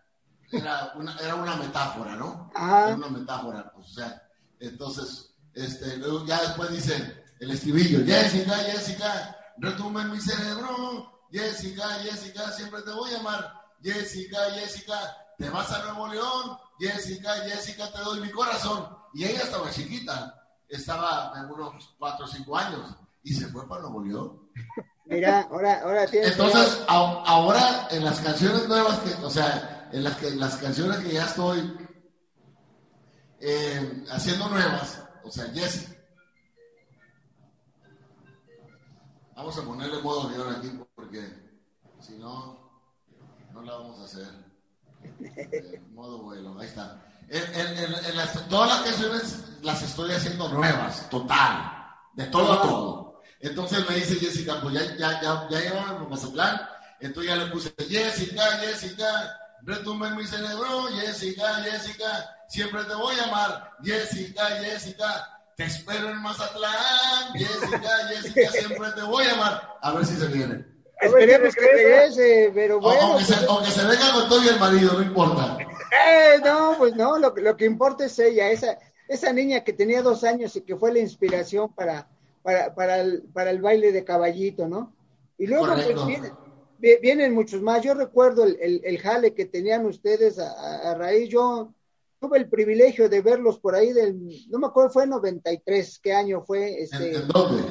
era 0.51 0.93
una, 0.97 1.17
era 1.19 1.35
una 1.35 1.57
metáfora, 1.57 2.17
¿no? 2.17 2.51
Era 2.55 2.95
una 2.95 3.09
metáfora, 3.09 3.71
pues, 3.75 3.89
o 3.89 3.93
sea, 3.95 4.23
entonces, 4.59 5.35
este, 5.55 5.97
luego 5.97 6.25
ya 6.27 6.41
después 6.41 6.71
dice 6.71 7.25
el 7.41 7.51
estribillo, 7.51 8.05
Jessica, 8.05 8.55
Jessica, 8.57 9.37
retumba 9.59 10.03
en 10.03 10.13
mi 10.13 10.21
cerebro, 10.21 11.27
Jessica, 11.33 11.89
Jessica, 12.03 12.51
siempre 12.53 12.83
te 12.83 12.91
voy 12.91 13.13
a 13.15 13.21
amar. 13.21 13.61
Jessica, 13.83 14.39
Jessica, 14.53 14.95
te 15.39 15.49
vas 15.49 15.71
a 15.73 15.83
Nuevo 15.85 16.09
León, 16.09 16.59
Jessica, 16.79 17.33
Jessica, 17.47 17.91
te 17.91 17.99
doy 18.01 18.21
mi 18.21 18.31
corazón. 18.31 18.87
Y 19.15 19.25
ella 19.25 19.43
estaba 19.43 19.71
chiquita, 19.71 20.35
estaba 20.69 21.33
en 21.37 21.51
unos 21.51 21.95
4 21.99 22.25
o 22.25 22.29
5 22.29 22.57
años 22.57 22.95
y 23.23 23.33
se 23.33 23.47
fue 23.49 23.67
para 23.67 23.83
Nuevo 23.83 24.03
León. 24.03 24.51
Mira, 25.07 25.49
ahora, 25.51 25.81
ahora 25.83 26.07
tienes. 26.07 26.33
Entonces, 26.33 26.83
ahora 26.87 27.89
en 27.91 28.05
las 28.05 28.21
canciones 28.21 28.69
nuevas, 28.69 28.99
que, 29.01 29.15
o 29.25 29.31
sea, 29.31 29.80
en 29.93 30.05
las, 30.05 30.17
que, 30.17 30.31
las 30.33 30.57
canciones 30.57 30.99
que 30.99 31.15
ya 31.15 31.25
estoy 31.25 31.77
eh, 33.41 34.05
haciendo 34.11 34.49
nuevas, 34.49 35.03
o 35.25 35.31
sea, 35.31 35.47
Jessica. 35.53 35.97
Vamos 39.35 39.57
a 39.57 39.63
ponerle 39.63 40.03
modo 40.03 40.29
guion 40.29 40.55
aquí 40.55 40.71
porque 40.95 41.27
si 42.01 42.13
no 42.19 42.61
la 43.65 43.73
vamos 43.73 44.01
a 44.01 44.05
hacer. 44.05 44.29
modo 45.93 46.23
vuelo, 46.23 46.59
ahí 46.59 46.67
está. 46.67 47.03
En, 47.29 48.17
las, 48.17 48.49
todas 48.49 48.71
las 48.71 48.81
canciones 48.83 49.45
las 49.63 49.83
estoy 49.83 50.11
haciendo 50.13 50.49
nuevas, 50.49 51.09
total, 51.09 51.89
de 52.15 52.27
todo 52.27 52.53
a 52.53 52.63
todo. 52.63 53.23
Entonces 53.39 53.89
me 53.89 53.95
dice 53.95 54.17
Jessica, 54.17 54.61
pues 54.61 54.75
ya, 54.75 54.97
ya, 54.97 55.23
ya, 55.23 55.49
ya 55.49 55.61
llevamos 55.61 56.11
Mazatlán, 56.11 56.61
entonces 56.99 57.33
ya 57.33 57.37
le 57.37 57.51
puse 57.53 57.73
Jessica, 57.79 58.43
Jessica, 58.59 59.40
retumba 59.63 60.09
en 60.09 60.17
mi 60.17 60.25
cerebro, 60.25 60.87
Jessica, 61.01 61.55
Jessica, 61.63 62.37
siempre 62.49 62.85
te 62.85 62.95
voy 62.95 63.15
a 63.19 63.25
amar, 63.25 63.73
Jessica, 63.83 64.47
Jessica, 64.63 65.41
te 65.57 65.65
espero 65.65 66.11
en 66.11 66.23
Mazatlán, 66.23 67.33
Jessica, 67.35 67.91
Jessica, 68.09 68.51
siempre 68.51 68.89
te 68.95 69.03
voy 69.03 69.25
a 69.25 69.33
amar. 69.33 69.77
A 69.83 69.93
ver 69.93 70.07
si 70.07 70.17
se 70.17 70.27
viene. 70.29 70.65
Esperemos 71.01 71.55
que 71.55 71.61
regrese, 71.61 72.53
pero 72.55 72.81
bueno. 72.81 73.01
Aunque, 73.01 73.25
se, 73.25 73.35
pues, 73.47 73.73
se, 73.73 73.87
venga 73.87 74.13
con 74.13 74.29
todo 74.29 74.45
y 74.45 74.49
el 74.49 74.61
marido, 74.61 74.93
no 74.93 75.03
importa. 75.03 75.59
Eh, 75.61 76.41
no, 76.45 76.75
pues 76.79 76.95
no, 76.95 77.19
lo, 77.19 77.35
lo, 77.35 77.57
que 77.57 77.65
importa 77.65 78.05
es 78.05 78.19
ella, 78.19 78.51
esa, 78.51 78.79
esa 79.09 79.33
niña 79.33 79.65
que 79.65 79.73
tenía 79.73 80.03
dos 80.03 80.25
años 80.25 80.55
y 80.57 80.61
que 80.61 80.77
fue 80.77 80.93
la 80.93 80.99
inspiración 80.99 81.73
para, 81.73 82.09
para, 82.43 82.75
para, 82.75 83.01
el, 83.01 83.23
para 83.33 83.51
el 83.51 83.61
baile 83.61 83.93
de 83.93 84.05
caballito, 84.05 84.69
¿no? 84.69 84.93
Y 85.39 85.47
luego 85.47 85.67
pues, 85.73 85.87
vienen, 86.81 87.35
muchos 87.35 87.63
más. 87.63 87.83
Yo 87.83 87.95
recuerdo 87.95 88.45
el, 88.45 88.59
el, 88.61 88.81
el 88.85 88.99
jale 88.99 89.35
que 89.35 89.47
tenían 89.47 89.87
ustedes 89.87 90.39
a, 90.39 90.91
a, 90.91 90.95
raíz, 90.95 91.29
yo 91.29 91.75
tuve 92.19 92.39
el 92.39 92.49
privilegio 92.49 93.09
de 93.09 93.21
verlos 93.23 93.59
por 93.59 93.75
ahí 93.75 93.93
del, 93.93 94.49
no 94.49 94.59
me 94.59 94.67
acuerdo, 94.67 94.91
fue 94.91 95.05
en 95.05 95.11
93, 95.11 96.01
¿qué 96.03 96.13
año 96.13 96.43
fue? 96.43 96.83
Este, 96.83 97.17
¿En, 97.17 97.29
dónde? 97.29 97.63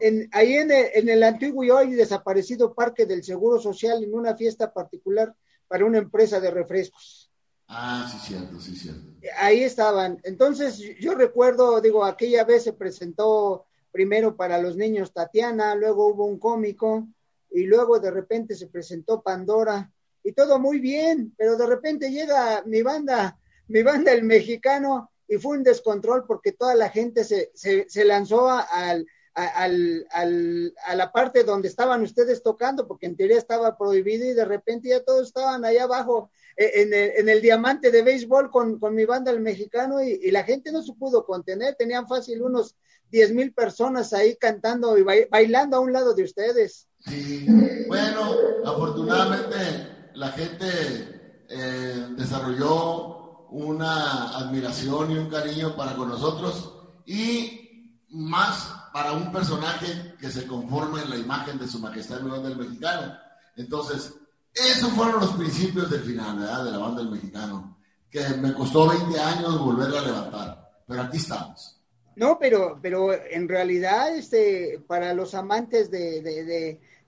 en, 0.00 0.28
ahí 0.32 0.54
en 0.54 0.70
el, 0.70 0.86
en 0.94 1.08
el, 1.08 1.22
antiguo 1.22 1.64
y 1.64 1.70
hoy 1.70 1.92
desaparecido 1.92 2.74
Parque 2.74 3.06
del 3.06 3.24
Seguro 3.24 3.60
Social 3.60 4.02
en 4.02 4.14
una 4.14 4.36
fiesta 4.36 4.72
particular 4.72 5.34
para 5.68 5.84
una 5.84 5.98
empresa 5.98 6.40
de 6.40 6.50
refrescos. 6.50 7.30
Ah, 7.68 8.08
sí, 8.10 8.18
cierto, 8.28 8.60
sí, 8.60 8.76
cierto. 8.76 9.02
Ahí 9.38 9.62
estaban. 9.62 10.20
Entonces, 10.22 10.78
yo 11.00 11.14
recuerdo, 11.14 11.80
digo, 11.80 12.04
aquella 12.04 12.44
vez 12.44 12.62
se 12.62 12.72
presentó 12.72 13.66
primero 13.90 14.36
para 14.36 14.58
los 14.58 14.76
niños 14.76 15.12
Tatiana, 15.12 15.74
luego 15.74 16.06
hubo 16.08 16.26
un 16.26 16.38
cómico 16.38 17.08
y 17.56 17.64
luego 17.64 17.98
de 17.98 18.10
repente 18.10 18.54
se 18.54 18.66
presentó 18.66 19.22
Pandora 19.22 19.90
y 20.22 20.32
todo 20.32 20.58
muy 20.58 20.78
bien, 20.78 21.34
pero 21.38 21.56
de 21.56 21.66
repente 21.66 22.10
llega 22.10 22.62
mi 22.66 22.82
banda, 22.82 23.38
mi 23.68 23.82
banda 23.82 24.12
el 24.12 24.24
mexicano 24.24 25.10
y 25.26 25.38
fue 25.38 25.56
un 25.56 25.62
descontrol 25.62 26.26
porque 26.26 26.52
toda 26.52 26.74
la 26.74 26.90
gente 26.90 27.24
se, 27.24 27.50
se, 27.54 28.04
lanzó 28.04 28.50
al, 28.50 29.06
al, 29.32 30.06
al, 30.10 30.74
a 30.84 30.96
la 30.96 31.10
parte 31.12 31.44
donde 31.44 31.68
estaban 31.68 32.02
ustedes 32.02 32.42
tocando, 32.42 32.86
porque 32.86 33.06
en 33.06 33.16
teoría 33.16 33.38
estaba 33.38 33.78
prohibido 33.78 34.26
y 34.26 34.34
de 34.34 34.44
repente 34.44 34.90
ya 34.90 35.02
todos 35.02 35.28
estaban 35.28 35.64
allá 35.64 35.84
abajo 35.84 36.30
eh, 36.58 36.82
en 36.82 36.92
el, 36.92 37.10
en 37.16 37.28
el 37.30 37.40
diamante 37.40 37.90
de 37.90 38.02
béisbol 38.02 38.50
con, 38.50 38.78
con 38.78 38.94
mi 38.94 39.06
banda 39.06 39.30
el 39.30 39.40
mexicano 39.40 40.02
y, 40.02 40.30
la 40.30 40.44
gente 40.44 40.72
no 40.72 40.82
se 40.82 40.92
pudo 40.92 41.24
contener, 41.24 41.74
tenían 41.74 42.06
fácil 42.06 42.42
unos 42.42 42.76
diez 43.10 43.32
mil 43.32 43.52
personas 43.52 44.12
ahí 44.12 44.36
cantando 44.36 44.96
y 44.98 45.02
bailando 45.02 45.76
a 45.76 45.80
un 45.80 45.92
lado 45.92 46.14
de 46.14 46.24
ustedes. 46.24 46.88
Sí, 47.06 47.46
bueno, 47.86 48.32
afortunadamente 48.64 50.10
la 50.14 50.32
gente 50.32 51.44
eh, 51.48 52.08
desarrolló 52.16 53.46
una 53.50 54.36
admiración 54.38 55.12
y 55.12 55.18
un 55.18 55.30
cariño 55.30 55.76
para 55.76 55.94
con 55.94 56.08
nosotros 56.08 56.72
y 57.06 58.02
más 58.08 58.72
para 58.92 59.12
un 59.12 59.30
personaje 59.30 60.14
que 60.18 60.30
se 60.30 60.46
conforma 60.46 61.02
en 61.02 61.10
la 61.10 61.16
imagen 61.16 61.58
de 61.58 61.68
su 61.68 61.78
majestad 61.78 62.20
el 62.20 62.42
del 62.42 62.56
mexicano. 62.56 63.14
Entonces, 63.56 64.14
esos 64.52 64.90
fueron 64.92 65.20
los 65.20 65.32
principios 65.32 65.90
del 65.90 66.02
final, 66.02 66.38
¿verdad? 66.38 66.64
De 66.64 66.70
la 66.72 66.78
banda 66.78 67.02
del 67.02 67.10
mexicano, 67.10 67.76
que 68.10 68.26
me 68.40 68.54
costó 68.54 68.88
20 68.88 69.20
años 69.20 69.58
volver 69.58 69.94
a 69.96 70.02
levantar, 70.02 70.82
pero 70.86 71.02
aquí 71.02 71.18
estamos. 71.18 71.75
No, 72.16 72.38
pero, 72.38 72.78
pero 72.82 73.12
en 73.12 73.48
realidad, 73.48 74.14
este, 74.16 74.82
para 74.86 75.14
los 75.14 75.34
amantes 75.34 75.90
de, 75.90 76.22
de, 76.22 76.44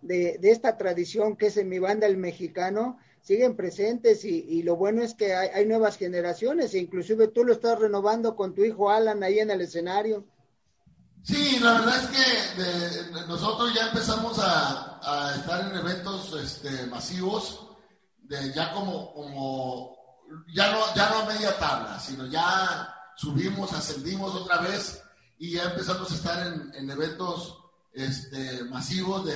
de, 0.03 0.39
de 0.39 0.51
esta 0.51 0.77
tradición 0.77 1.37
que 1.37 1.47
es 1.47 1.57
en 1.57 1.69
mi 1.69 1.79
banda 1.79 2.07
el 2.07 2.19
mexicano, 2.19 2.99
siguen 3.29 3.57
presentes 3.57 4.25
y, 4.25 4.63
lo 4.63 4.77
bueno 4.77 5.03
es 5.03 5.15
que 5.15 5.35
hay, 5.35 5.67
nuevas 5.67 5.99
generaciones 5.99 6.73
e 6.73 6.79
inclusive 6.79 7.29
tú 7.29 7.45
lo 7.45 7.53
estás 7.53 7.79
renovando 7.79 8.35
con 8.35 8.55
tu 8.55 8.65
hijo 8.65 8.91
Alan 8.91 9.23
ahí 9.23 9.39
en 9.39 9.51
el 9.51 9.61
escenario. 9.61 10.25
Sí, 11.23 11.59
la 11.61 11.75
verdad 11.75 12.05
es 12.05 12.09
que 12.09 13.27
nosotros 13.27 13.75
ya 13.75 13.89
empezamos 13.89 14.39
a, 14.41 15.35
estar 15.37 15.71
en 15.71 15.77
eventos 15.77 16.35
este, 16.43 16.87
masivos, 16.87 17.69
de 18.23 18.53
ya 18.55 18.73
como, 18.73 19.13
como 19.13 20.25
ya 20.55 20.73
no, 20.73 20.95
ya 20.95 21.11
no 21.11 21.19
a 21.19 21.27
media 21.27 21.59
tabla, 21.59 21.99
sino 21.99 22.27
ya 22.27 22.98
subimos, 23.19 23.73
ascendimos 23.73 24.35
otra 24.35 24.59
vez 24.59 25.03
y 25.39 25.53
ya 25.53 25.65
empezamos 25.65 26.11
a 26.11 26.15
estar 26.15 26.47
en, 26.75 26.91
eventos 26.91 27.59
este, 27.93 28.65
masivos 28.65 29.25
de, 29.27 29.35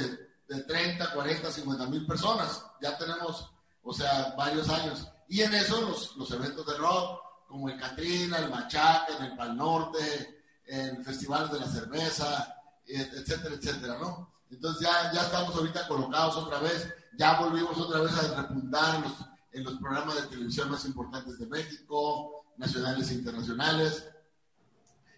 de 0.48 0.62
30, 0.62 1.12
40, 1.12 1.50
50 1.50 1.86
mil 1.86 2.06
personas. 2.06 2.64
Ya 2.80 2.96
tenemos, 2.96 3.50
o 3.82 3.92
sea, 3.92 4.34
varios 4.36 4.68
años. 4.68 5.08
Y 5.28 5.40
en 5.40 5.52
eso 5.54 5.80
los, 6.16 6.30
eventos 6.30 6.64
de 6.66 6.76
rock, 6.76 7.20
como 7.48 7.68
el 7.68 7.78
Catrina, 7.78 8.38
el 8.38 8.50
Machaca, 8.50 9.16
en 9.18 9.24
el 9.24 9.36
Pal 9.36 9.56
Norte, 9.56 10.42
en 10.66 11.04
festivales 11.04 11.50
de 11.50 11.60
la 11.60 11.66
cerveza, 11.66 12.54
etcétera, 12.86 13.54
etcétera, 13.56 13.98
¿no? 14.00 14.32
Entonces 14.50 14.86
ya, 14.86 15.12
ya 15.12 15.22
estamos 15.22 15.56
ahorita 15.56 15.88
colocados 15.88 16.36
otra 16.36 16.60
vez, 16.60 16.92
ya 17.18 17.40
volvimos 17.40 17.76
otra 17.78 18.00
vez 18.00 18.12
a 18.12 18.42
repuntar 18.42 18.96
en 18.96 19.02
los, 19.02 19.12
en 19.52 19.64
los 19.64 19.74
programas 19.74 20.14
de 20.16 20.28
televisión 20.28 20.70
más 20.70 20.84
importantes 20.84 21.38
de 21.38 21.46
México, 21.46 22.41
nacionales 22.62 23.10
e 23.10 23.14
internacionales. 23.14 24.04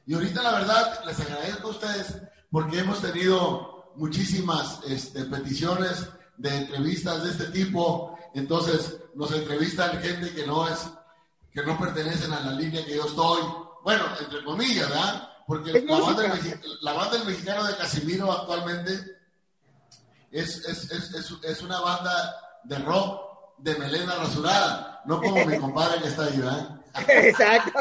Y 0.07 0.15
ahorita 0.15 0.43
la 0.43 0.53
verdad 0.53 1.05
les 1.05 1.21
agradezco 1.21 1.69
a 1.69 1.71
ustedes 1.71 2.17
porque 2.51 2.79
hemos 2.79 3.01
tenido 3.01 3.93
muchísimas 3.97 4.81
este, 4.87 5.25
peticiones 5.25 6.09
de 6.37 6.57
entrevistas 6.57 7.23
de 7.23 7.31
este 7.31 7.47
tipo. 7.47 8.19
Entonces 8.35 8.97
nos 9.15 9.31
entrevistan 9.33 10.01
gente 10.01 10.35
que 10.35 10.47
no 10.47 10.67
es, 10.69 10.89
que 11.53 11.63
no 11.63 11.79
pertenecen 11.79 12.33
a 12.33 12.41
la 12.41 12.53
línea 12.53 12.85
que 12.85 12.97
yo 12.97 13.07
estoy. 13.07 13.43
Bueno, 13.83 14.05
entre 14.19 14.43
comillas, 14.43 14.89
¿verdad? 14.89 15.29
Porque 15.47 15.83
la 15.83 16.01
banda, 16.01 16.23
del, 16.23 16.33
la 16.81 16.93
banda, 16.95 17.19
del, 17.19 17.27
mexicano 17.27 17.65
de 17.65 17.77
Casimiro 17.77 18.33
actualmente 18.33 18.93
es, 20.31 20.65
es, 20.65 20.91
es, 20.91 21.35
es, 21.43 21.63
una 21.63 21.81
banda 21.81 22.35
de 22.65 22.79
rock 22.79 23.21
de 23.59 23.77
melena 23.77 24.15
rasurada, 24.15 25.03
no 25.05 25.21
como 25.21 25.45
mi 25.45 25.59
compadre 25.61 26.01
que 26.01 26.09
está 26.09 26.25
ahí, 26.25 26.39
¿verdad? 26.39 26.81
Exacto. 27.09 27.73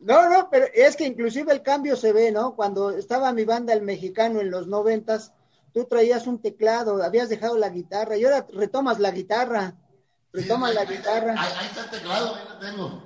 No, 0.00 0.30
no, 0.30 0.48
pero 0.50 0.66
es 0.72 0.96
que 0.96 1.04
inclusive 1.04 1.52
el 1.52 1.62
cambio 1.62 1.96
se 1.96 2.12
ve, 2.12 2.32
¿no? 2.32 2.54
Cuando 2.56 2.90
estaba 2.90 3.32
mi 3.32 3.44
banda 3.44 3.72
el 3.72 3.82
mexicano 3.82 4.40
en 4.40 4.50
los 4.50 4.66
noventas, 4.66 5.32
tú 5.72 5.84
traías 5.84 6.26
un 6.26 6.40
teclado, 6.40 7.02
habías 7.02 7.28
dejado 7.28 7.58
la 7.58 7.68
guitarra 7.68 8.16
y 8.16 8.24
ahora 8.24 8.46
retomas 8.52 8.98
la 8.98 9.10
guitarra, 9.10 9.74
retomas 10.32 10.74
la 10.74 10.84
guitarra. 10.84 11.34
Ahí, 11.36 11.66
está 11.66 11.84
el 11.84 11.90
teclado, 11.90 12.34
ahí 12.34 12.42
lo 12.48 12.58
tengo. 12.58 13.02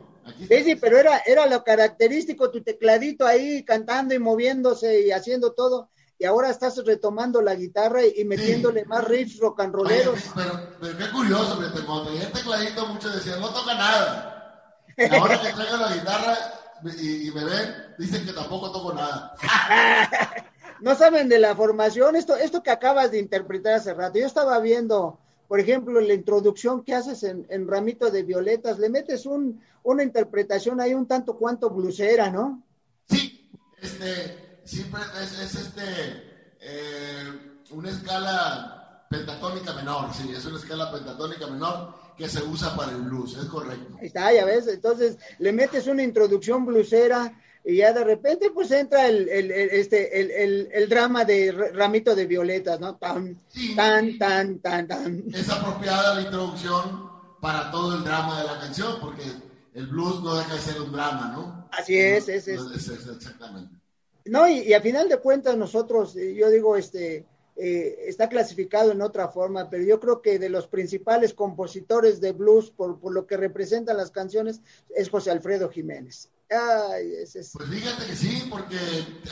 sí, 0.49 0.65
sí, 0.65 0.77
pero 0.77 0.99
era, 0.99 1.19
era 1.27 1.47
lo 1.47 1.65
característico, 1.65 2.51
tu 2.51 2.63
tecladito 2.63 3.27
ahí 3.27 3.65
cantando 3.65 4.15
y 4.15 4.19
moviéndose 4.19 5.01
y 5.01 5.11
haciendo 5.11 5.53
todo 5.53 5.91
y 6.17 6.25
ahora 6.27 6.51
estás 6.51 6.77
retomando 6.85 7.43
la 7.43 7.55
guitarra 7.55 8.01
y, 8.07 8.25
metiéndole 8.25 8.85
más 8.85 9.05
riffs 9.05 9.39
rock 9.39 9.61
and 9.61 9.75
rolleros. 9.75 10.21
pero, 10.35 10.61
pero, 10.81 10.97
qué 10.97 11.11
curioso, 11.11 11.61
cuando 11.85 12.07
tenía 12.07 12.23
el 12.23 12.33
tecladito 12.33 12.87
muchos 12.87 13.15
decían, 13.17 13.41
no 13.41 13.49
toca 13.51 13.75
nada. 13.75 14.34
Y 14.97 15.15
ahora 15.15 15.41
que 15.41 15.53
traigo 15.53 15.77
la 15.77 15.95
guitarra 15.95 16.37
y, 16.85 17.31
me 17.31 17.45
ven, 17.45 17.75
dicen 17.99 18.25
que 18.25 18.33
tampoco 18.33 18.71
toco 18.71 18.93
nada. 18.93 19.35
no 20.81 20.95
saben 20.95 21.29
de 21.29 21.39
la 21.39 21.55
formación, 21.55 22.17
esto, 22.17 22.37
esto 22.37 22.63
que 22.63 22.71
acabas 22.71 23.11
de 23.11 23.19
interpretar 23.19 23.75
hace 23.75 23.95
rato. 23.95 24.19
Yo 24.19 24.27
estaba 24.27 24.59
viendo, 24.61 25.19
por 25.49 25.61
ejemplo, 25.61 26.01
la 26.01 26.15
introducción 26.15 26.85
que 26.85 26.95
haces 26.95 27.23
en, 27.23 27.69
Ramito 27.69 28.11
de 28.11 28.23
Violetas, 28.23 28.79
le 28.79 28.91
metes 28.91 29.27
un, 29.27 29.63
una 29.83 30.03
interpretación 30.03 30.81
ahí 30.81 30.95
un 30.95 31.07
tanto 31.07 31.37
cuanto 31.37 31.71
blusera, 31.71 32.31
¿no? 32.31 32.63
Sí, 33.09 33.51
este, 33.81 34.61
siempre 34.65 35.01
es, 35.23 35.39
es 35.39 35.55
este, 35.55 35.83
eh, 36.61 37.63
una 37.71 37.91
escala 37.91 39.07
pentatónica 39.11 39.73
menor, 39.73 40.13
sí, 40.13 40.33
es 40.37 40.45
una 40.45 40.59
escala 40.59 40.91
pentatónica 40.91 41.47
menor 41.47 42.04
que 42.17 42.29
se 42.29 42.43
usa 42.43 42.77
para 42.77 42.93
el 42.93 43.03
blues, 43.03 43.37
es 43.37 43.47
correcto. 43.47 43.97
Ahí 44.01 44.07
está, 44.07 44.33
ya 44.33 44.45
ves, 44.45 44.67
entonces 44.69 45.19
le 45.39 45.53
metes 45.53 45.87
una 45.87 46.03
introducción 46.03 46.65
blusera 46.65 47.41
y 47.65 47.77
ya 47.77 47.93
de 47.93 48.05
repente 48.05 48.51
pues 48.51 48.71
entra 48.71 49.09
el, 49.09 49.29
el, 49.29 49.51
este, 49.51 50.21
el, 50.21 50.69
el, 50.71 50.89
drama 50.89 51.25
de 51.25 51.51
Ramito 51.73 52.15
de 52.15 52.27
Violetas, 52.27 52.79
¿no? 52.79 52.97
Tan, 52.97 53.41
tan, 53.75 54.19
tan, 54.19 54.59
tan, 54.59 54.87
tan. 54.87 55.25
Es 55.33 55.49
apropiada 55.49 56.15
la 56.15 56.23
introducción 56.23 57.11
para 57.41 57.71
todo 57.71 57.97
el 57.97 58.05
drama 58.05 58.41
de 58.41 58.47
la 58.47 58.61
canción, 58.61 58.99
porque 59.01 59.25
el 59.73 59.87
blues 59.87 60.23
no 60.23 60.37
deja 60.37 60.55
de 60.55 60.61
ser 60.61 60.81
un 60.81 60.93
drama, 60.93 61.33
¿no? 61.35 61.69
Así 61.73 61.99
es, 61.99 62.29
es, 62.29 62.49
es. 62.49 62.61
es, 62.61 62.89
es 62.89 63.07
exactamente. 63.09 63.75
No, 64.27 64.47
y, 64.47 64.61
y, 64.61 64.73
a 64.73 64.81
final 64.81 65.09
de 65.09 65.19
cuentas 65.19 65.57
nosotros, 65.57 66.15
yo 66.15 66.49
digo, 66.49 66.77
este, 66.77 67.27
eh, 67.57 68.07
está 68.07 68.29
clasificado 68.29 68.91
en 68.93 69.01
otra 69.01 69.29
forma, 69.29 69.71
pero 69.71 69.85
yo 69.85 70.01
creo 70.01 70.21
que 70.21 70.39
de 70.39 70.49
los 70.49 70.67
principales 70.67 71.35
compositores 71.35 72.21
de 72.21 72.33
blues, 72.33 72.71
por, 72.71 72.99
lo 73.13 73.27
que 73.27 73.37
representan 73.37 73.97
las 73.97 74.11
canciones, 74.11 74.61
es 74.95 75.09
José 75.09 75.31
Alfredo 75.31 75.71
Jiménez. 75.71 76.31
Pues 76.49 77.69
fíjate 77.71 78.07
que 78.07 78.17
sí, 78.17 78.47
porque 78.51 78.77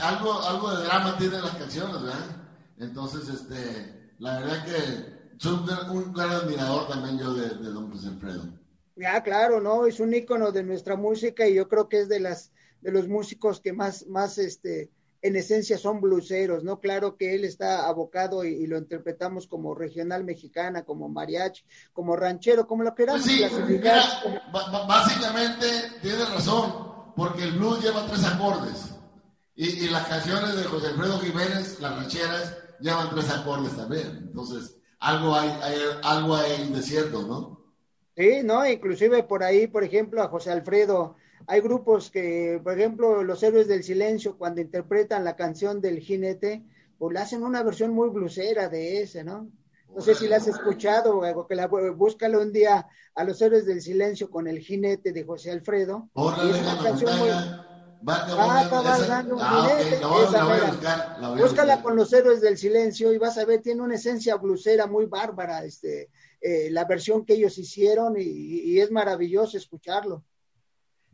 algo, 0.01 0.41
algo 0.41 0.75
de 0.75 0.85
drama 0.85 1.17
tienen 1.17 1.41
las 1.41 1.55
canciones, 1.55 2.01
¿verdad? 2.01 2.47
Entonces, 2.79 3.29
este, 3.29 4.11
la 4.19 4.39
verdad 4.39 4.65
que 4.65 5.37
soy 5.37 5.53
un, 5.91 6.13
gran 6.13 6.31
admirador 6.31 6.87
también 6.87 7.19
yo 7.19 7.33
de, 7.33 7.49
don 7.49 7.91
José 7.91 8.07
Alfredo. 8.07 8.47
Ya, 8.95 9.21
claro, 9.21 9.59
¿no? 9.59 9.85
Es 9.85 9.99
un 9.99 10.13
ícono 10.13 10.51
de 10.51 10.63
nuestra 10.63 10.95
música 10.95 11.47
y 11.47 11.55
yo 11.55 11.67
creo 11.67 11.89
que 11.89 12.01
es 12.01 12.09
de 12.09 12.19
las 12.19 12.51
de 12.83 12.91
los 12.91 13.07
músicos 13.07 13.61
que 13.61 13.73
más, 13.73 14.05
más, 14.07 14.37
este, 14.37 14.89
en 15.23 15.37
esencia 15.37 15.77
son 15.77 16.01
bluseros, 16.01 16.65
¿no? 16.65 16.81
Claro 16.81 17.15
que 17.15 17.33
él 17.33 17.45
está 17.45 17.87
abocado 17.87 18.43
y, 18.43 18.67
lo 18.67 18.77
interpretamos 18.77 19.47
como 19.47 19.73
regional 19.73 20.25
mexicana, 20.25 20.83
como 20.83 21.07
mariachi, 21.07 21.63
como 21.93 22.17
ranchero, 22.17 22.67
como 22.67 22.83
lo 22.83 22.93
queramos 22.93 23.23
pues 23.23 23.33
sí, 23.33 23.39
clasificar. 23.39 24.03
básicamente 24.85 25.65
tiene 26.01 26.25
razón, 26.25 27.13
porque 27.15 27.43
el 27.43 27.53
blues 27.53 27.81
lleva 27.81 28.05
tres 28.05 28.25
acordes 28.25 28.93
y, 29.55 29.87
las 29.87 30.07
canciones 30.07 30.57
de 30.57 30.63
José 30.65 30.87
Alfredo 30.87 31.19
Jiménez, 31.19 31.79
las 31.79 31.95
rancheras, 31.95 32.57
llevan 32.81 33.09
tres 33.11 33.29
acordes 33.29 33.77
también. 33.77 34.25
Entonces, 34.27 34.75
algo 34.99 35.35
hay, 35.35 35.49
hay 35.61 35.77
algo 36.03 36.35
hay 36.35 36.67
de 36.67 36.81
cierto, 36.81 37.21
¿no? 37.21 37.63
Sí, 38.17 38.41
no, 38.43 38.67
inclusive 38.67 39.23
por 39.23 39.41
ahí, 39.41 39.67
por 39.67 39.85
ejemplo, 39.85 40.21
a 40.21 40.27
José 40.27 40.51
Alfredo 40.51 41.15
hay 41.47 41.61
grupos 41.61 42.09
que, 42.11 42.59
por 42.63 42.77
ejemplo, 42.77 43.23
los 43.23 43.41
héroes 43.43 43.67
del 43.67 43.83
silencio, 43.83 44.37
cuando 44.37 44.61
interpretan 44.61 45.23
la 45.23 45.35
canción 45.35 45.81
del 45.81 45.99
jinete, 45.99 46.63
pues 46.97 47.13
le 47.13 47.19
hacen 47.19 47.43
una 47.43 47.63
versión 47.63 47.93
muy 47.93 48.09
blusera 48.09 48.69
de 48.69 49.01
ese, 49.01 49.23
¿no? 49.23 49.49
No 49.93 50.01
sé 50.01 50.15
si 50.15 50.27
la 50.27 50.37
has 50.37 50.47
escuchado, 50.47 51.19
o 51.19 51.47
que 51.47 51.55
la, 51.55 51.67
búscalo 51.67 52.41
un 52.41 52.51
día 52.51 52.87
a 53.13 53.23
los 53.23 53.41
héroes 53.41 53.65
del 53.65 53.81
silencio 53.81 54.29
con 54.29 54.47
el 54.47 54.59
jinete 54.59 55.11
de 55.11 55.23
José 55.23 55.51
Alfredo. 55.51 56.09
Búscala 61.37 61.81
con 61.83 61.95
los 61.95 62.11
héroes 62.11 62.41
del 62.41 62.57
silencio 62.57 63.13
y 63.13 63.17
vas 63.19 63.37
a 63.37 63.45
ver, 63.45 63.61
tiene 63.61 63.81
una 63.81 63.95
esencia 63.95 64.35
blusera 64.35 64.87
muy 64.87 65.05
bárbara, 65.05 65.63
este, 65.63 66.09
eh, 66.41 66.69
la 66.71 66.85
versión 66.85 67.23
que 67.23 67.35
ellos 67.35 67.57
hicieron 67.57 68.15
y 68.17 68.79
es 68.79 68.91
maravilloso 68.91 69.57
escucharlo. 69.57 70.23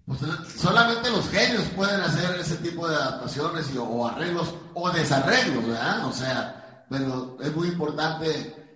Pues, 0.09 0.21
solamente 0.55 1.11
los 1.11 1.29
genios 1.29 1.65
pueden 1.75 2.01
hacer 2.01 2.39
ese 2.39 2.55
tipo 2.55 2.87
de 2.87 2.95
adaptaciones 2.95 3.67
o 3.77 4.07
arreglos 4.07 4.55
o 4.73 4.89
desarreglos, 4.89 5.67
¿verdad? 5.67 6.07
O 6.07 6.11
sea, 6.11 6.83
pero 6.89 7.37
es 7.39 7.55
muy 7.55 7.67
importante 7.67 8.27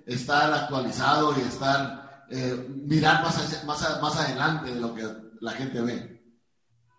estar 0.05 0.53
actualizado 0.53 1.33
y 1.35 1.41
estar, 1.41 2.25
eh, 2.29 2.67
mirar 2.85 3.23
más, 3.23 3.65
más, 3.65 3.99
más 3.99 4.19
adelante 4.19 4.75
de 4.75 4.79
lo 4.79 4.93
que 4.93 5.07
la 5.41 5.53
gente 5.53 5.81
ve. 5.81 6.21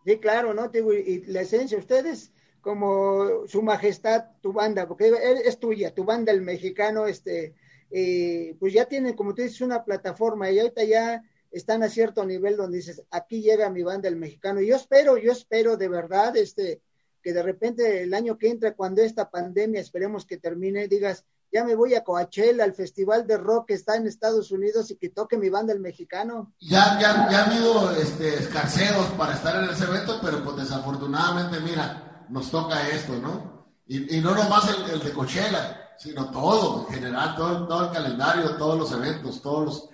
Sí, 0.04 0.18
claro, 0.18 0.52
¿no? 0.52 0.68
Y 0.74 1.26
la 1.26 1.42
esencia, 1.42 1.78
ustedes 1.78 2.32
como 2.60 3.46
su 3.46 3.62
majestad, 3.62 4.24
tu 4.40 4.52
banda, 4.52 4.88
porque 4.88 5.12
es 5.44 5.60
tuya, 5.60 5.94
tu 5.94 6.02
banda, 6.02 6.32
el 6.32 6.42
mexicano, 6.42 7.06
este, 7.06 7.54
eh, 7.88 8.56
pues 8.58 8.72
ya 8.72 8.86
tienen, 8.86 9.14
como 9.14 9.32
tú 9.32 9.42
dices, 9.42 9.60
una 9.60 9.84
plataforma 9.84 10.50
y 10.50 10.58
ahorita 10.58 10.82
ya 10.82 11.22
están 11.54 11.84
a 11.84 11.88
cierto 11.88 12.24
nivel 12.26 12.56
donde 12.56 12.78
dices, 12.78 13.02
aquí 13.10 13.40
llega 13.40 13.70
mi 13.70 13.84
banda 13.84 14.08
el 14.08 14.16
mexicano. 14.16 14.60
Y 14.60 14.66
yo 14.66 14.76
espero, 14.76 15.16
yo 15.16 15.30
espero 15.30 15.76
de 15.76 15.88
verdad, 15.88 16.36
este, 16.36 16.82
que 17.22 17.32
de 17.32 17.42
repente 17.42 18.02
el 18.02 18.12
año 18.12 18.36
que 18.36 18.50
entra, 18.50 18.74
cuando 18.74 19.02
esta 19.02 19.30
pandemia 19.30 19.80
esperemos 19.80 20.26
que 20.26 20.36
termine, 20.36 20.88
digas, 20.88 21.24
ya 21.52 21.62
me 21.62 21.76
voy 21.76 21.94
a 21.94 22.02
Coachella, 22.02 22.64
al 22.64 22.74
festival 22.74 23.28
de 23.28 23.38
rock 23.38 23.68
que 23.68 23.74
está 23.74 23.94
en 23.94 24.08
Estados 24.08 24.50
Unidos 24.50 24.90
y 24.90 24.96
que 24.96 25.10
toque 25.10 25.36
mi 25.36 25.48
banda 25.48 25.72
el 25.72 25.78
mexicano. 25.78 26.52
Ya, 26.58 26.98
ya, 27.00 27.30
ya 27.30 27.44
ha 27.44 27.50
habido 27.50 27.92
este, 27.92 28.34
escarceos 28.34 29.06
para 29.16 29.34
estar 29.34 29.62
en 29.62 29.70
ese 29.70 29.84
evento, 29.84 30.18
pero 30.20 30.42
pues 30.42 30.56
desafortunadamente, 30.56 31.60
mira, 31.60 32.26
nos 32.30 32.50
toca 32.50 32.88
esto, 32.88 33.14
¿no? 33.18 33.68
Y, 33.86 34.16
y 34.16 34.20
no 34.20 34.34
nomás 34.34 34.68
el, 34.68 34.94
el, 34.94 35.00
de 35.00 35.12
Coachella, 35.12 35.92
sino 35.96 36.32
todo, 36.32 36.88
en 36.88 36.94
general, 36.94 37.36
todo, 37.36 37.68
todo 37.68 37.84
el 37.86 37.92
calendario, 37.92 38.56
todos 38.56 38.76
los 38.76 38.90
eventos, 38.90 39.40
todos 39.40 39.64
los 39.64 39.93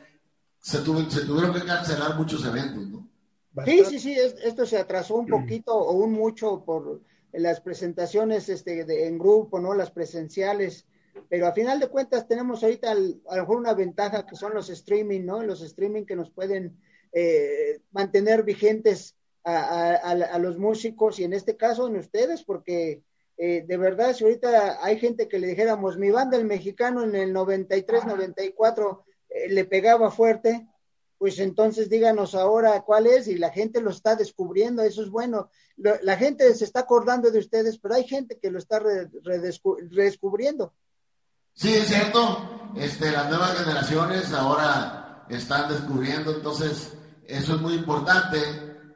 se, 0.60 0.78
tuvieron 0.80 1.54
que 1.54 1.64
cancelar 1.64 2.16
muchos 2.16 2.44
eventos, 2.44 2.88
¿no? 2.88 3.08
Sí, 3.64 3.82
sí, 3.84 3.98
sí, 3.98 4.16
esto 4.44 4.64
se 4.64 4.78
atrasó 4.78 5.16
un 5.16 5.26
poquito 5.26 5.74
o 5.74 5.92
un 5.92 6.12
mucho 6.12 6.62
por 6.64 7.00
las 7.32 7.60
presentaciones 7.60 8.48
este, 8.48 9.06
en 9.06 9.18
grupo, 9.18 9.58
¿no? 9.58 9.74
Las 9.74 9.90
presenciales, 9.90 10.86
pero 11.28 11.48
a 11.48 11.52
final 11.52 11.80
de 11.80 11.88
cuentas 11.88 12.28
tenemos 12.28 12.62
ahorita 12.62 12.92
a 12.92 12.94
lo 12.94 13.42
mejor 13.42 13.56
una 13.56 13.74
ventaja 13.74 14.24
que 14.24 14.36
son 14.36 14.54
los 14.54 14.70
streaming, 14.70 15.22
¿no? 15.24 15.42
Los 15.42 15.62
streaming 15.62 16.04
que 16.04 16.16
nos 16.16 16.30
pueden 16.30 16.78
eh, 17.12 17.80
mantener 17.90 18.44
vigentes 18.44 19.16
a, 19.42 20.38
los 20.38 20.58
músicos 20.58 21.18
y 21.18 21.24
en 21.24 21.32
este 21.32 21.56
caso 21.56 21.88
en 21.88 21.96
ustedes, 21.96 22.44
porque 22.44 23.02
eh, 23.36 23.64
de 23.66 23.76
verdad, 23.78 24.14
si 24.14 24.24
ahorita 24.24 24.84
hay 24.84 24.98
gente 24.98 25.26
que 25.28 25.38
le 25.38 25.48
dijéramos, 25.48 25.96
mi 25.98 26.10
banda 26.10 26.36
el 26.36 26.44
mexicano 26.44 27.02
en 27.02 27.16
el 27.16 27.32
93, 27.32 28.06
94 28.06 29.04
eh, 29.30 29.48
le 29.48 29.64
pegaba 29.64 30.10
fuerte, 30.10 30.66
pues 31.18 31.38
entonces 31.38 31.88
díganos 31.88 32.34
ahora 32.34 32.80
cuál 32.82 33.06
es 33.06 33.28
y 33.28 33.36
la 33.36 33.50
gente 33.50 33.80
lo 33.80 33.90
está 33.90 34.16
descubriendo, 34.16 34.82
eso 34.82 35.02
es 35.02 35.10
bueno. 35.10 35.50
La 35.76 36.16
gente 36.16 36.52
se 36.54 36.64
está 36.64 36.80
acordando 36.80 37.30
de 37.30 37.38
ustedes, 37.38 37.78
pero 37.78 37.94
hay 37.94 38.04
gente 38.04 38.38
que 38.38 38.50
lo 38.50 38.58
está 38.58 38.80
redescubriendo. 38.80 40.74
Sí, 41.52 41.74
es 41.74 41.88
cierto. 41.88 42.72
Este, 42.76 43.10
las 43.10 43.28
nuevas 43.28 43.58
generaciones 43.58 44.32
ahora 44.32 45.26
están 45.28 45.68
descubriendo, 45.68 46.34
entonces 46.34 46.94
eso 47.26 47.54
es 47.54 47.60
muy 47.60 47.74
importante 47.74 48.38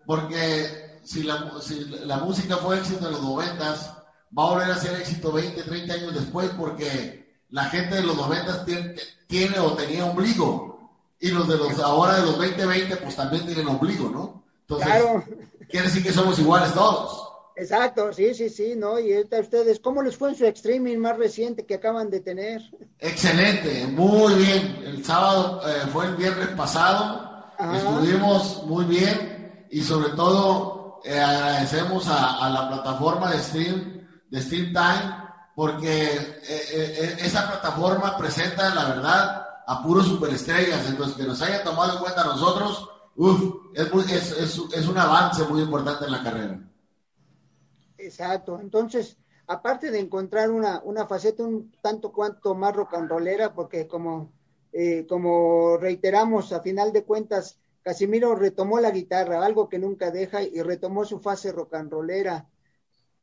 porque 0.07 1.01
si 1.05 1.23
la, 1.23 1.61
si 1.61 1.85
la 1.85 2.19
música 2.19 2.57
fue 2.57 2.79
éxito 2.79 3.07
en 3.07 3.13
los 3.13 3.23
noventas, 3.23 3.93
va 4.37 4.45
a 4.45 4.51
volver 4.51 4.71
a 4.71 4.79
ser 4.79 4.99
éxito 5.01 5.33
20, 5.33 5.63
30 5.63 5.95
años 5.95 6.15
después, 6.15 6.51
porque 6.57 7.34
la 7.55 7.67
gente 7.67 7.95
de 7.95 8.03
los 8.03 8.17
noventas 8.17 8.65
tiene, 8.67 8.95
tiene 9.29 9.59
o 9.61 9.75
tenía 9.75 10.05
ombligo. 10.07 10.91
Y 11.21 11.29
los 11.31 11.47
de 11.49 11.57
los 11.57 11.79
ahora 11.79 12.17
de 12.17 12.23
los 12.23 12.37
2020, 12.37 12.97
pues 12.97 13.15
también 13.15 13.47
tienen 13.47 13.69
ombligo, 13.69 14.11
¿no? 14.11 14.43
Entonces, 14.63 14.87
Claro. 14.89 15.25
quiere 15.71 15.87
decir 15.87 16.03
que 16.03 16.13
somos 16.13 16.37
iguales 16.41 16.73
todos. 16.75 17.29
Exacto, 17.57 18.13
sí, 18.13 18.35
sí, 18.35 18.49
sí, 18.51 18.75
¿no? 18.77 18.99
Y 18.99 19.15
ahorita 19.15 19.39
ustedes, 19.39 19.79
¿cómo 19.79 20.03
les 20.03 20.17
fue 20.17 20.31
en 20.31 20.35
su 20.37 20.45
streaming 20.47 20.99
más 20.99 21.17
reciente 21.17 21.65
que 21.65 21.75
acaban 21.77 22.11
de 22.11 22.19
tener? 22.21 22.61
Excelente, 22.99 23.87
muy 23.87 24.35
bien. 24.35 24.83
El 24.85 25.05
sábado 25.05 25.61
eh, 25.65 25.87
fue 25.93 26.07
el 26.07 26.17
viernes 26.17 26.49
pasado, 26.57 27.45
Ajá. 27.57 27.77
estuvimos 27.77 28.65
muy 28.67 28.85
bien 28.87 29.67
y 29.71 29.81
sobre 29.83 30.09
todo 30.17 31.01
eh, 31.05 31.17
agradecemos 31.21 32.09
a, 32.09 32.45
a 32.45 32.51
la 32.51 32.69
plataforma 32.69 33.31
de 33.31 33.39
stream, 33.39 34.05
de 34.29 34.43
Stream 34.43 34.73
Time, 34.73 35.24
porque 35.55 36.05
eh, 36.05 36.41
eh, 36.49 37.17
esa 37.21 37.47
plataforma 37.49 38.17
presenta 38.19 38.75
la 38.75 38.87
verdad 38.89 39.47
a 39.67 39.83
puros 39.83 40.07
superestrellas, 40.07 40.89
entonces 40.89 41.17
que 41.17 41.23
nos 41.25 41.41
hayan 41.43 41.65
tomado 41.65 41.95
en 41.95 41.99
cuenta 42.01 42.23
a 42.23 42.27
nosotros, 42.27 42.89
uf, 43.17 43.41
es, 43.75 43.93
muy- 43.93 44.05
es, 44.05 44.33
es, 44.33 44.61
es 44.73 44.87
un 44.89 44.99
avance 44.99 45.43
muy 45.45 45.63
importante 45.63 46.05
en 46.05 46.13
la 46.13 46.23
carrera. 46.23 46.61
Exacto. 47.97 48.59
Entonces, 48.61 49.17
aparte 49.47 49.91
de 49.91 50.01
encontrar 50.01 50.51
una, 50.51 50.81
una 50.85 51.07
faceta 51.07 51.43
un 51.45 51.73
tanto 51.81 52.13
cuanto 52.13 52.55
más 52.55 52.75
rock 52.75 52.95
and 52.95 53.09
rollera, 53.09 53.55
porque 53.55 53.87
como, 53.87 54.33
eh, 54.73 55.07
como 55.09 55.77
reiteramos, 55.79 56.53
a 56.53 56.61
final 56.61 56.93
de 56.93 57.05
cuentas, 57.05 57.59
Casimiro 57.83 58.35
retomó 58.35 58.81
la 58.81 58.91
guitarra, 58.91 59.45
algo 59.45 59.69
que 59.69 59.79
nunca 59.79 60.11
deja, 60.11 60.43
y 60.43 60.61
retomó 60.63 61.05
su 61.05 61.21
fase 61.21 61.53
rock 61.53 61.75
and 61.75 61.91
rollera. 61.93 62.49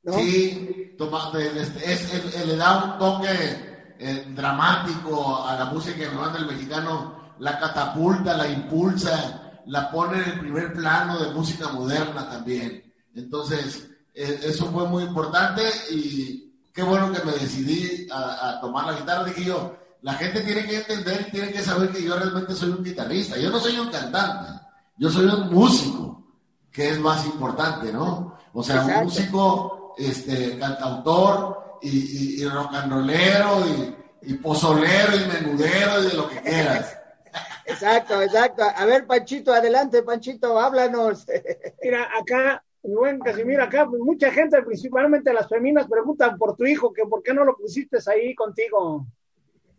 ¿No? 0.04 0.14
Sí, 0.14 0.96
toma- 0.98 1.32
es- 1.40 1.76
es- 1.84 2.14
es- 2.14 2.46
le 2.48 2.56
da 2.56 2.84
un 2.84 2.98
toque 3.00 3.72
eh, 4.04 4.26
dramático 4.36 5.46
a 5.46 5.56
la 5.56 5.66
música 5.66 6.04
en 6.06 6.18
banda 6.18 6.40
del 6.40 6.48
mexicano, 6.48 7.34
la 7.40 7.60
catapulta, 7.60 8.36
la 8.36 8.48
impulsa, 8.48 9.62
la 9.68 9.92
pone 9.92 10.18
en 10.24 10.30
el 10.32 10.40
primer 10.40 10.74
plano 10.74 11.20
de 11.20 11.32
música 11.34 11.68
moderna 11.70 12.28
también. 12.28 12.84
Entonces, 13.14 13.90
eh, 14.16 14.40
eso 14.44 14.72
fue 14.72 14.88
muy 14.88 15.04
importante 15.04 15.62
y 15.92 16.52
qué 16.74 16.82
bueno 16.82 17.12
que 17.12 17.24
me 17.24 17.34
decidí 17.34 18.08
a, 18.12 18.50
a 18.50 18.62
tomar 18.62 18.88
la 18.88 18.94
guitarra. 19.00 19.24
Dije 19.26 19.44
yo, 19.46 19.78
la 20.02 20.14
gente 20.16 20.42
tiene 20.42 20.66
que 20.66 20.78
entender 20.78 21.26
y 21.28 21.32
tiene 21.32 21.52
que 21.52 21.62
saber 21.62 21.90
que 21.92 22.02
yo 22.04 22.18
realmente 22.18 22.56
soy 22.56 22.70
un 22.70 22.84
guitarrista. 22.84 23.38
Yo 23.38 23.52
no 23.52 23.60
soy 23.60 23.78
un 23.78 23.90
cantante, 23.92 24.52
yo 24.98 25.12
soy 25.12 25.26
un 25.26 25.54
músico, 25.54 26.26
que 26.72 26.90
es 26.90 27.00
más 27.00 27.24
importante, 27.28 27.94
¿no? 27.94 28.36
O 28.54 28.64
sea, 28.64 28.78
Exacto. 28.78 28.98
un 29.00 29.06
músico, 29.06 29.81
este, 30.10 30.58
cantautor 30.58 31.78
y, 31.82 31.90
y, 31.90 32.42
y 32.44 32.48
rock 32.48 32.74
and 32.76 32.92
rollero 32.92 33.66
y, 33.68 33.96
y 34.32 34.34
pozolero 34.36 35.16
y 35.16 35.26
menudero 35.28 36.04
y 36.04 36.08
de 36.08 36.14
lo 36.14 36.30
que 36.30 36.42
quieras. 36.42 36.98
Exacto, 37.66 38.22
exacto. 38.22 38.64
A 38.64 38.86
ver, 38.86 39.08
Panchito, 39.08 39.54
adelante, 39.54 40.04
Panchito, 40.04 40.60
háblanos. 40.60 41.26
Mira, 41.84 42.08
acá, 42.20 42.62
mi 42.84 42.94
buen 42.96 43.20
Casimiro, 43.20 43.64
acá 43.64 43.86
pues, 43.88 44.02
mucha 44.02 44.30
gente, 44.32 44.62
principalmente 44.64 45.32
las 45.32 45.48
feminas, 45.48 45.88
preguntan 45.90 46.38
por 46.38 46.58
tu 46.58 46.66
hijo, 46.66 46.92
que 46.92 47.04
por 47.06 47.24
qué 47.24 47.34
no 47.34 47.46
lo 47.46 47.56
pusiste 47.56 47.98
ahí 48.08 48.36
contigo. 48.36 49.06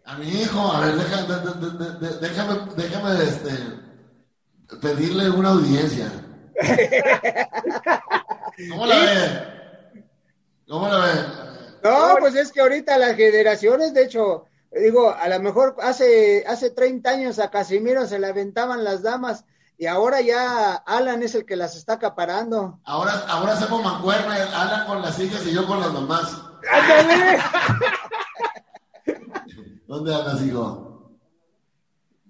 A 0.07 0.17
mi 0.17 0.27
hijo, 0.29 0.73
a 0.73 0.87
ver, 0.87 0.95
deja- 0.95 1.23
de- 1.23 1.61
de- 1.61 1.85
de- 1.85 1.99
de- 2.09 2.19
déjame, 2.29 2.61
déjame 2.77 3.23
este, 3.25 3.51
pedirle 4.81 5.29
una 5.31 5.51
audiencia. 5.51 6.11
¿Cómo 8.71 8.87
la 8.87 8.99
ve? 8.99 9.62
¿Cómo 10.69 10.89
la 10.89 10.99
ve? 10.99 11.13
No, 11.83 12.17
pues 12.21 12.35
es 12.37 12.53
que 12.53 12.61
ahorita 12.61 12.97
las 12.99 13.17
generaciones, 13.17 13.93
de 13.93 14.05
hecho, 14.05 14.47
digo, 14.71 15.11
a 15.11 15.29
lo 15.29 15.41
mejor 15.41 15.77
hace, 15.81 16.45
hace 16.47 16.71
30 16.71 17.11
años 17.11 17.39
a 17.39 17.51
Casimiro 17.51 18.07
se 18.07 18.19
le 18.19 18.29
aventaban 18.29 18.85
las 18.85 19.03
damas 19.03 19.45
y 19.77 19.87
ahora 19.87 20.21
ya 20.21 20.75
Alan 20.75 21.23
es 21.23 21.35
el 21.35 21.45
que 21.45 21.57
las 21.57 21.77
está 21.77 21.95
acaparando. 21.95 22.79
Ahora, 22.85 23.25
ahora 23.29 23.55
hacemos 23.55 23.83
mancuerna, 23.83 24.35
Alan 24.55 24.87
con 24.87 25.03
las 25.03 25.19
hijas 25.19 25.45
y 25.47 25.53
yo 25.53 25.67
con 25.67 25.81
las 25.81 25.93
mamás. 25.93 26.41
¡Ándale! 26.71 27.43
¿Dónde 29.89 30.15
andas, 30.15 30.41
hijo? 30.43 31.19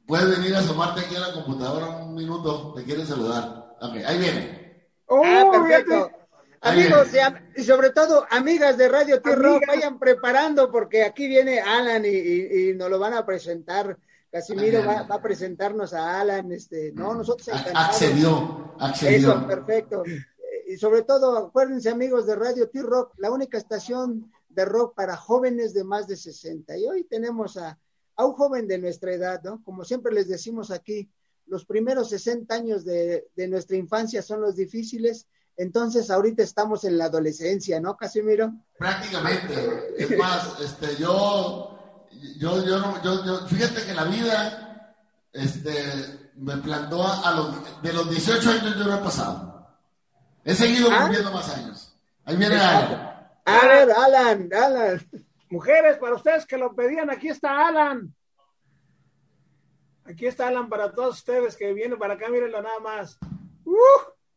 Puedes 0.07 0.39
venir 0.39 0.57
a 0.57 0.61
asomarte 0.61 1.01
aquí 1.01 1.15
a 1.15 1.21
la 1.21 1.33
computadora 1.33 1.89
un 1.89 2.15
minuto, 2.15 2.73
te 2.75 2.85
quieren 2.85 3.07
saludar. 3.07 3.77
Ok, 3.81 3.97
ahí 4.07 4.19
viene. 4.19 4.89
¡Oh, 5.07 5.23
ah, 5.25 5.45
perfecto. 5.53 5.95
fíjate! 5.95 6.22
Amigos 6.63 7.09
y, 7.57 7.65
sobre 7.65 7.91
todo 7.91 8.25
amigas 8.31 8.79
de 8.79 8.89
Radio 8.89 9.21
T-Rock, 9.21 9.63
Amigas. 9.65 9.69
vayan 9.69 9.99
preparando 9.99 10.71
porque 10.71 11.03
aquí 11.03 11.27
viene 11.27 11.61
Alan 11.61 12.05
y, 12.05 12.09
y- 12.09 12.71
y 12.71 12.75
nos 12.75 12.89
lo 12.89 12.99
van 12.99 13.15
a 13.15 13.27
presentar. 13.27 13.99
Casimiro 14.31 14.85
va, 14.87 15.03
va 15.03 15.17
a 15.17 15.23
presentarnos 15.23 15.93
a 15.93 16.21
Alan, 16.21 16.51
este, 16.53 16.93
no, 16.93 17.15
nosotros. 17.15 17.49
Accedió, 17.75 18.75
accedió. 18.79 19.33
Eso, 19.33 19.47
perfecto. 19.47 20.03
Y 20.67 20.77
sobre 20.79 21.03
todo, 21.03 21.37
acuérdense 21.37 21.91
amigos 21.91 22.27
de 22.27 22.37
Radio 22.37 22.69
T-Rock, 22.71 23.13
la 23.19 23.31
única 23.31 23.59
estación 23.59 24.33
de 24.49 24.65
rock 24.65 24.95
para 24.95 25.17
jóvenes 25.17 25.75
de 25.75 25.85
más 25.85 26.07
de 26.07 26.17
60. 26.17 26.79
Y 26.79 26.87
hoy 26.87 27.05
tenemos 27.05 27.57
a, 27.57 27.79
a 28.17 28.25
un 28.25 28.33
joven 28.35 28.69
de 28.69 28.79
nuestra 28.79 29.13
edad, 29.13 29.43
¿no? 29.43 29.63
Como 29.65 29.85
siempre 29.85 30.15
les 30.15 30.29
decimos 30.29 30.71
aquí, 30.71 31.11
los 31.47 31.65
primeros 31.67 32.09
60 32.11 32.55
años 32.55 32.85
de, 32.85 33.27
de 33.35 33.49
nuestra 33.49 33.77
infancia 33.77 34.23
son 34.23 34.41
los 34.41 34.57
difíciles, 34.57 35.27
entonces 35.57 36.11
ahorita 36.11 36.43
estamos 36.43 36.85
en 36.85 36.99
la 36.99 37.07
adolescencia, 37.07 37.81
¿no, 37.81 37.97
Casimiro? 37.97 38.53
Prácticamente. 38.79 39.95
Es 39.99 40.17
más, 40.19 40.61
este, 40.61 40.97
yo, 40.97 42.07
yo, 42.39 42.65
yo, 42.65 42.79
no- 42.79 43.03
yo, 43.03 43.25
yo- 43.25 43.47
fíjate 43.47 43.85
que 43.87 43.95
la 43.95 44.05
vida, 44.05 44.97
este, 45.33 46.33
me 46.37 46.57
plantó 46.59 47.03
a, 47.07 47.29
a 47.29 47.33
los, 47.35 47.83
de 47.83 47.93
los 47.93 48.11
18 48.11 48.51
años 48.51 48.77
yo 48.77 48.85
no 48.85 48.95
he 48.97 49.03
pasado. 49.03 49.67
He 50.45 50.55
seguido 50.55 50.89
Ah. 50.91 51.03
cumpliendo 51.03 51.31
más 51.33 51.49
años. 51.57 51.95
Ahí 52.25 52.37
viene 52.37 52.57
Alan. 52.57 53.29
A 53.45 53.67
ver, 53.67 53.91
Alan, 53.93 54.49
Alan. 54.53 55.09
Mujeres, 55.51 55.99
para 55.99 56.15
ustedes 56.15 56.47
que 56.47 56.57
lo 56.57 56.75
pedían, 56.75 57.11
aquí 57.11 57.29
está 57.29 57.69
Alan. 57.69 58.15
Aquí 60.05 60.27
está 60.27 60.49
Alan 60.49 60.69
para 60.69 60.93
todos 60.93 61.19
ustedes 61.19 61.57
que 61.57 61.73
vienen 61.73 61.99
para 61.99 62.15
acá, 62.15 62.29
mírenlo 62.29 62.61
nada 62.63 62.81
más. 62.81 63.19
¡Uh! 63.65 63.75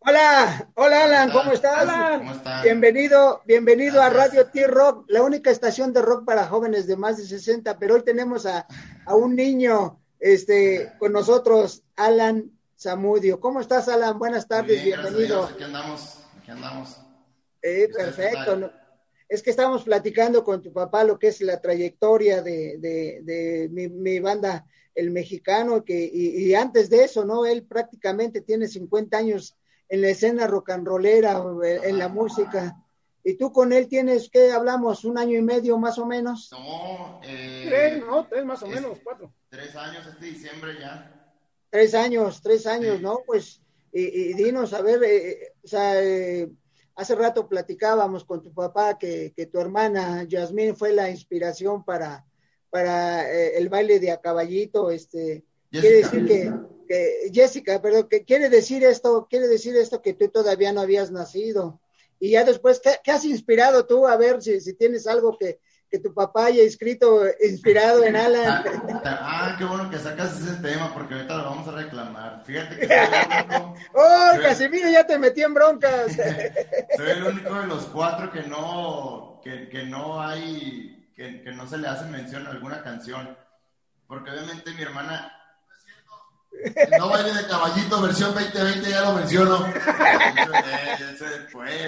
Hola, 0.08 0.70
hola 0.76 1.06
Alan, 1.06 1.32
¿cómo 1.32 1.52
estás? 1.52 1.80
Alan. 1.80 2.20
¿Cómo 2.20 2.34
están? 2.34 2.62
Bienvenido, 2.62 3.41
bienvenido 3.48 4.04
a. 4.04 4.12
Radio 4.12 4.46
T-Rock, 4.46 5.06
la 5.08 5.24
única 5.24 5.50
estación 5.50 5.94
de 5.94 6.04
rock 6.04 6.26
para 6.26 6.46
jóvenes 6.46 6.86
de 6.86 6.96
más 6.96 7.18
de 7.18 7.26
60, 7.26 7.80
pero 7.80 7.96
hoy 7.96 8.04
tenemos 8.04 8.46
a, 8.46 8.68
a 9.04 9.15
un 9.15 9.36
niño 9.36 10.00
este, 10.20 10.94
con 11.00 11.12
nosotros, 11.12 11.82
Alan 11.96 12.52
Zamudio. 12.80 13.39
¿Cómo 13.39 13.60
estás, 13.62 13.88
Alan? 13.89 14.20
Buenas 14.20 14.48
tardes, 14.48 14.84
bien, 14.84 15.02
bienvenido. 15.02 15.46
Aquí 15.46 15.63
andamos, 15.63 16.20
aquí 16.38 16.52
andamos. 16.52 17.02
Eh, 17.63 17.88
¿Ustedes 17.89 18.15
qué 18.15 18.22
perfecto. 18.22 18.72
Es 19.28 19.41
que 19.41 19.50
estamos 19.50 19.86
platicando 19.86 20.44
con 20.44 20.62
tu 20.62 20.72
papá 20.72 21.04
lo 21.04 21.18
que 21.18 21.30
es 21.30 21.41
la 21.41 21.60
trayectoria 21.60 22.44
de, 22.44 22.78
de, 22.78 23.22
de 23.24 23.70
mi, 23.72 23.88
mi 23.88 24.20
banda, 24.20 24.68
El 24.94 25.10
Mexicano, 25.10 25.84
que, 25.84 26.00
y, 26.13 26.46
y 26.46 26.54
antes 26.54 26.91
de 26.91 27.06
eso, 27.06 27.26
¿no? 27.26 27.48
Él 27.48 27.63
prácticamente 27.63 28.41
tiene 28.41 28.68
50 28.68 29.18
años 29.18 29.58
en 29.89 30.02
la 30.02 30.10
escena 30.10 30.48
rock 30.48 30.71
and 30.71 30.88
rollera, 30.88 31.41
o, 31.41 31.63
eh, 31.63 31.82
en 31.84 31.98
la 31.98 32.10
música. 32.10 32.76
Y 33.24 33.36
tú 33.36 33.52
con 33.52 33.74
él 33.74 33.88
tienes, 33.88 34.30
¿qué 34.30 34.52
hablamos? 34.52 35.04
¿Un 35.06 35.17
año 35.17 35.38
y 35.38 35.41
medio 35.41 35.78
más 35.78 35.98
o 35.98 36.06
menos? 36.06 36.50
No, 36.52 37.19
eh, 37.24 37.63
Tres, 37.67 38.00
no, 38.00 38.28
tres 38.28 38.45
más 38.45 38.62
o 38.63 38.67
es- 38.67 38.71
menos, 38.82 39.00
cuatro. 39.04 39.34
tres 39.50 39.76
años 39.76 40.06
este 40.08 40.26
diciembre 40.26 40.74
ya. 40.80 41.12
Tres 41.69 41.93
años, 41.95 42.41
tres 42.41 42.65
años, 42.67 42.98
Sí. 42.98 43.04
¿no? 43.04 43.24
Pues, 43.26 43.62
y, 43.91 44.02
y 44.04 44.34
dinos, 44.34 44.74
a 44.74 44.82
ver, 44.82 45.04
eh, 45.04 45.32
eh, 45.32 45.54
o 45.63 45.67
sea, 45.67 46.04
eh, 46.04 46.50
hace 46.95 47.15
rato 47.15 47.48
platicábamos 47.48 48.24
con 48.26 48.41
tu 48.43 48.54
papá 48.54 48.98
que, 48.98 49.34
que 49.36 49.48
tu 49.48 49.60
hermana 49.60 50.24
Yasmín 50.24 50.76
fue 50.76 50.93
la 50.93 51.10
inspiración 51.10 51.84
para, 51.84 52.26
para 52.69 53.30
eh, 53.32 53.58
el 53.58 53.69
baile 53.69 54.00
de 54.00 54.12
a 54.12 54.21
caballito, 54.21 54.91
este, 54.91 55.43
quiere 55.82 55.98
decir 55.98 56.26
que, 56.26 56.54
que, 56.88 57.32
Jessica, 57.34 57.82
perdón, 57.82 58.08
que 58.10 58.24
quiere 58.24 58.50
decir 58.50 58.84
esto, 58.84 59.28
quiere 59.30 59.48
decir 59.48 59.76
esto 59.76 60.02
que 60.02 60.14
tú 60.14 60.30
todavía 60.30 60.74
no 60.74 60.82
habías 60.82 61.12
nacido. 61.12 61.80
Y 62.20 62.32
ya 62.32 62.44
después, 62.44 62.80
¿qué, 62.80 62.98
qué 63.04 63.12
has 63.12 63.26
inspirado 63.26 63.86
tú? 63.86 64.08
A 64.08 64.16
ver 64.18 64.42
si, 64.42 64.62
si 64.62 64.74
tienes 64.74 65.06
algo 65.08 65.38
que, 65.38 65.60
que 65.90 66.00
tu 66.00 66.14
papá 66.14 66.46
haya 66.46 66.64
escrito 66.64 67.24
inspirado 67.42 68.04
en 68.04 68.16
Alan. 68.16 68.64
Ah, 69.04 69.20
ah, 69.22 69.56
qué 69.58 69.66
bueno 69.66 69.90
que 69.90 69.98
sacas 70.00 70.40
ese 70.42 70.62
tema 70.62 70.94
porque 70.94 71.14
ahorita 71.14 71.38
lo 71.38 71.44
vamos 71.44 71.68
a 71.68 71.72
reclamar. 71.72 72.44
Fíjate 72.46 72.80
que 72.80 72.88
soy 72.88 72.96
el 72.96 73.64
único, 73.64 73.76
¡Oh. 73.94 74.42
Casimiro, 74.42 74.90
ya 74.90 75.06
te 75.06 75.18
metí 75.18 75.42
en 75.42 75.54
broncas! 75.54 76.14
soy 76.98 77.10
el 77.10 77.24
único 77.24 77.54
de 77.54 77.68
los 77.68 77.86
cuatro 77.86 78.32
que 78.32 78.44
no, 78.44 79.40
que, 79.44 79.70
que 79.70 79.84
no 79.84 80.22
hay, 80.22 81.12
que, 81.16 81.42
que 81.42 81.52
no 81.52 81.68
se 81.68 81.78
le 81.78 81.88
hace 81.88 82.06
mención 82.06 82.48
a 82.48 82.52
alguna 82.52 82.84
canción. 82.84 83.38
Porque 84.08 84.32
obviamente 84.32 84.72
mi 84.72 84.82
hermana, 84.82 85.32
No 86.98 87.10
baile 87.10 87.34
de 87.34 87.48
caballito, 87.48 88.02
versión 88.02 88.34
2020, 88.34 88.89
ya 88.89 89.02
lo 89.02 89.13
menciono. 89.13 89.65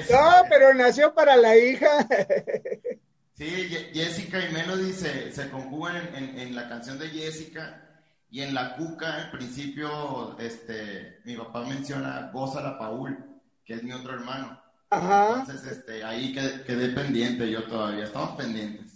No, 0.10 0.44
pero 0.50 0.74
nació 0.74 1.14
para 1.14 1.36
la 1.36 1.56
hija. 1.56 2.08
Sí, 3.38 3.46
Jessica 3.94 4.40
y 4.40 4.52
Melody 4.52 4.94
se, 4.94 5.32
se 5.32 5.50
conjugan 5.50 5.96
en, 6.16 6.40
en, 6.40 6.56
la 6.56 6.68
canción 6.68 6.98
de 6.98 7.10
Jessica 7.10 7.88
y 8.32 8.42
en 8.42 8.56
la 8.56 8.76
cuca, 8.76 9.26
en 9.26 9.32
principio, 9.32 10.38
este, 10.40 11.20
mi 11.24 11.36
papá 11.36 11.64
menciona 11.64 12.32
Goza 12.34 12.62
la 12.62 12.80
Paul, 12.80 13.16
que 13.64 13.76
es 13.76 13.84
mi 13.84 13.92
otro 13.92 14.14
hermano. 14.14 14.60
Ajá. 14.90 15.42
Entonces, 15.42 15.72
este, 15.72 16.04
ahí 16.04 16.34
quedé, 16.34 16.64
quedé 16.64 16.90
pendiente 16.90 17.50
yo 17.50 17.64
todavía, 17.66 18.06
estamos 18.06 18.36
pendientes. 18.38 18.87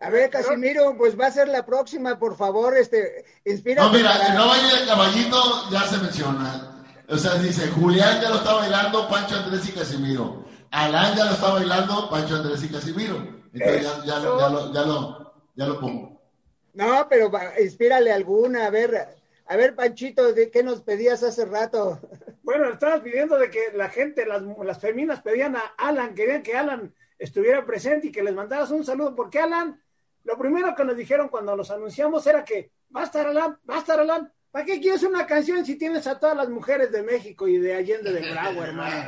A 0.00 0.10
ver, 0.10 0.30
Casimiro, 0.30 0.94
pues 0.96 1.18
va 1.18 1.26
a 1.26 1.32
ser 1.32 1.48
la 1.48 1.66
próxima, 1.66 2.18
por 2.18 2.36
favor, 2.36 2.76
este, 2.76 3.24
inspira. 3.44 3.82
No, 3.82 3.92
mira, 3.92 4.12
para... 4.12 4.34
no 4.34 4.46
baile 4.46 4.80
de 4.80 4.86
caballito, 4.86 5.70
ya 5.70 5.80
se 5.82 5.98
menciona. 5.98 6.84
O 7.08 7.16
sea, 7.16 7.34
dice, 7.34 7.68
Julián 7.68 8.20
ya 8.20 8.28
lo 8.30 8.36
está 8.36 8.54
bailando, 8.54 9.08
Pancho 9.08 9.36
Andrés 9.36 9.68
y 9.68 9.72
Casimiro. 9.72 10.44
Alán 10.70 11.16
ya 11.16 11.24
lo 11.24 11.32
está 11.32 11.52
bailando, 11.52 12.08
Pancho 12.10 12.36
Andrés 12.36 12.62
y 12.62 12.68
Casimiro. 12.68 13.16
Entonces 13.52 13.82
ya, 13.82 14.04
ya, 14.04 14.18
lo, 14.20 14.38
ya, 14.38 14.48
lo, 14.48 14.72
ya, 14.72 14.82
lo, 14.82 15.34
ya 15.56 15.66
lo 15.66 15.80
pongo. 15.80 16.20
No, 16.74 17.08
pero 17.08 17.32
inspírale 17.60 18.12
alguna, 18.12 18.66
a 18.66 18.70
ver, 18.70 19.08
a 19.46 19.56
ver, 19.56 19.74
Panchito, 19.74 20.32
¿de 20.32 20.50
qué 20.50 20.62
nos 20.62 20.82
pedías 20.82 21.22
hace 21.24 21.44
rato? 21.44 21.98
Bueno, 22.42 22.70
estabas 22.70 23.00
pidiendo 23.00 23.36
de 23.36 23.50
que 23.50 23.72
la 23.74 23.88
gente, 23.88 24.26
las, 24.26 24.42
las 24.42 24.78
feminas 24.78 25.22
pedían 25.22 25.56
a 25.56 25.62
Alan, 25.76 26.14
querían 26.14 26.42
que 26.42 26.56
Alan 26.56 26.94
estuviera 27.18 27.66
presente 27.66 28.06
y 28.06 28.12
que 28.12 28.22
les 28.22 28.34
mandaras 28.34 28.70
un 28.70 28.84
saludo, 28.84 29.14
porque 29.16 29.40
Alan 29.40 29.82
lo 30.28 30.36
primero 30.36 30.74
que 30.74 30.84
nos 30.84 30.94
dijeron 30.94 31.28
cuando 31.30 31.56
los 31.56 31.70
anunciamos 31.70 32.26
era 32.26 32.44
que 32.44 32.70
va 32.94 33.00
a 33.00 33.04
estar 33.04 33.26
Alan, 33.26 33.58
va 33.68 33.76
a 33.76 33.78
estar 33.78 33.98
Alan. 33.98 34.30
¿Para 34.50 34.66
qué 34.66 34.78
quieres 34.78 35.02
una 35.02 35.26
canción 35.26 35.64
si 35.64 35.76
tienes 35.76 36.06
a 36.06 36.18
todas 36.18 36.36
las 36.36 36.50
mujeres 36.50 36.92
de 36.92 37.02
México 37.02 37.48
y 37.48 37.56
de 37.56 37.74
Allende 37.74 38.12
de 38.12 38.30
Bravo, 38.30 38.62
hermano? 38.62 39.06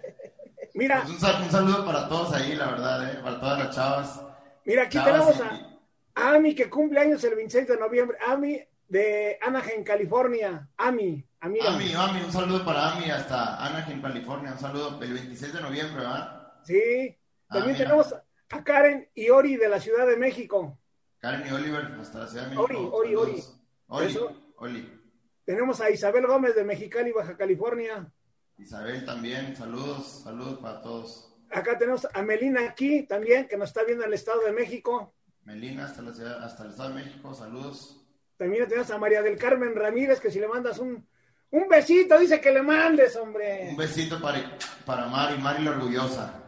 Mira. 0.74 1.04
Pues 1.06 1.22
un, 1.22 1.50
saludo 1.50 1.86
para 1.86 2.06
todos 2.06 2.34
ahí, 2.34 2.54
la 2.54 2.66
verdad, 2.66 3.10
¿eh? 3.10 3.20
para 3.22 3.40
todas 3.40 3.58
las 3.60 3.74
chavas. 3.74 4.20
Mira, 4.66 4.82
aquí 4.82 4.98
tenemos 5.02 5.40
a, 5.40 6.34
Ami, 6.34 6.54
que 6.54 6.68
cumple 6.68 7.00
años 7.00 7.24
el 7.24 7.34
26 7.34 7.68
de 7.68 7.78
noviembre. 7.78 8.18
Ami 8.26 8.60
de 8.88 9.38
Anaheim, 9.40 9.82
California. 9.82 10.68
Ami, 10.76 11.24
Ami, 11.40 11.60
Ami, 11.66 11.94
Ami, 11.94 12.20
un 12.24 12.32
saludo 12.32 12.62
para 12.62 12.92
Ami 12.92 13.10
hasta 13.10 13.56
Anaheim, 13.64 14.02
California. 14.02 14.52
Un 14.52 14.58
saludo 14.58 15.02
el 15.02 15.14
26 15.14 15.54
de 15.54 15.60
noviembre, 15.62 16.02
¿verdad? 16.02 16.52
Sí. 16.62 17.16
También 17.48 17.74
ah, 17.76 17.78
tenemos 17.78 18.14
a 18.52 18.62
Karen 18.62 19.08
y 19.14 19.30
Ori 19.30 19.56
de 19.56 19.68
la 19.68 19.80
Ciudad 19.80 20.06
de 20.06 20.16
México. 20.16 20.78
Karen 21.18 21.46
y 21.46 21.50
Oliver, 21.50 21.86
hasta 22.00 22.20
la 22.20 22.26
Ciudad 22.26 22.44
de 22.44 22.56
México. 22.56 22.64
Ori, 22.64 23.14
Ori, 23.14 23.14
Ori. 23.14 23.44
Ori, 23.88 24.18
Oli. 24.56 25.00
Tenemos 25.44 25.80
a 25.80 25.90
Isabel 25.90 26.26
Gómez 26.26 26.54
de 26.54 26.64
Mexicali, 26.64 27.12
Baja 27.12 27.36
California. 27.36 28.12
Isabel 28.58 29.04
también, 29.04 29.56
saludos, 29.56 30.22
saludos 30.22 30.58
para 30.60 30.82
todos. 30.82 31.34
Acá 31.50 31.78
tenemos 31.78 32.06
a 32.12 32.22
Melina 32.22 32.60
aquí 32.68 33.04
también, 33.04 33.48
que 33.48 33.56
nos 33.56 33.70
está 33.70 33.84
viendo 33.84 34.04
en 34.04 34.10
el 34.10 34.14
Estado 34.14 34.42
de 34.42 34.52
México. 34.52 35.14
Melina, 35.44 35.86
hasta, 35.86 36.02
la 36.02 36.12
ciudad, 36.12 36.44
hasta 36.44 36.64
el 36.64 36.70
Estado 36.70 36.90
de 36.90 36.94
México, 36.96 37.34
saludos. 37.34 38.04
También 38.36 38.68
tenemos 38.68 38.90
a 38.90 38.98
María 38.98 39.22
del 39.22 39.38
Carmen 39.38 39.74
Ramírez, 39.74 40.20
que 40.20 40.30
si 40.30 40.38
le 40.40 40.48
mandas 40.48 40.78
un, 40.78 41.06
un 41.52 41.68
besito, 41.68 42.18
dice 42.18 42.40
que 42.40 42.50
le 42.50 42.62
mandes, 42.62 43.14
hombre. 43.16 43.68
Un 43.70 43.76
besito 43.76 44.20
para, 44.20 44.56
para 44.86 45.06
Mari, 45.06 45.36
Mari 45.38 45.62
la 45.62 45.72
orgullosa. 45.72 46.42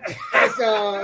Eso. 0.47 1.01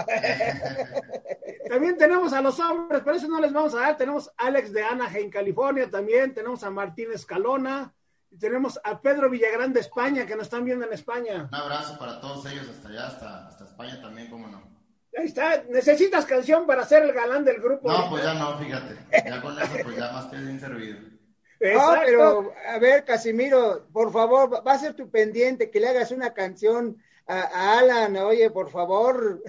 también 1.68 1.98
tenemos 1.98 2.32
a 2.32 2.40
los 2.40 2.58
hombres, 2.60 3.02
pero 3.04 3.16
eso 3.16 3.28
no 3.28 3.40
les 3.40 3.52
vamos 3.52 3.74
a 3.74 3.80
dar. 3.80 3.96
Tenemos 3.98 4.30
a 4.38 4.46
Alex 4.46 4.72
de 4.72 4.82
Anaheim, 4.82 5.30
California, 5.30 5.90
también 5.90 6.32
tenemos 6.32 6.64
a 6.64 6.70
Martín 6.70 7.12
Escalona, 7.12 7.94
y 8.30 8.38
tenemos 8.38 8.80
a 8.82 8.98
Pedro 9.02 9.28
Villagrán 9.28 9.74
de 9.74 9.80
España, 9.80 10.24
que 10.24 10.34
nos 10.34 10.44
están 10.44 10.64
viendo 10.64 10.86
en 10.86 10.94
España. 10.94 11.48
Un 11.50 11.54
abrazo 11.54 11.98
para 11.98 12.22
todos 12.22 12.46
ellos 12.46 12.68
hasta 12.70 12.88
allá, 12.88 13.06
hasta, 13.06 13.48
hasta 13.48 13.64
España 13.64 14.00
también, 14.00 14.30
cómo 14.30 14.48
no. 14.48 14.62
Ahí 15.18 15.26
está, 15.26 15.62
necesitas 15.68 16.24
canción 16.24 16.66
para 16.66 16.86
ser 16.86 17.02
el 17.02 17.12
galán 17.12 17.44
del 17.44 17.60
grupo. 17.60 17.92
No, 17.92 18.08
pues 18.08 18.22
ya 18.22 18.32
no, 18.32 18.56
fíjate. 18.56 18.96
Ya 19.28 19.42
con 19.42 19.60
eso, 19.60 19.72
pues 19.82 19.96
ya 19.96 20.12
más 20.12 20.26
que 20.26 20.36
bien 20.38 20.58
servido. 20.58 21.19
No, 21.60 21.94
pero 22.06 22.52
a 22.66 22.78
ver, 22.78 23.04
Casimiro, 23.04 23.86
por 23.92 24.10
favor, 24.12 24.66
va 24.66 24.72
a 24.72 24.78
ser 24.78 24.94
tu 24.94 25.10
pendiente 25.10 25.70
que 25.70 25.80
le 25.80 25.88
hagas 25.88 26.10
una 26.10 26.32
canción 26.32 26.96
a, 27.26 27.78
Alan, 27.78 28.16
oye, 28.16 28.50
por 28.50 28.70
favor. 28.70 29.42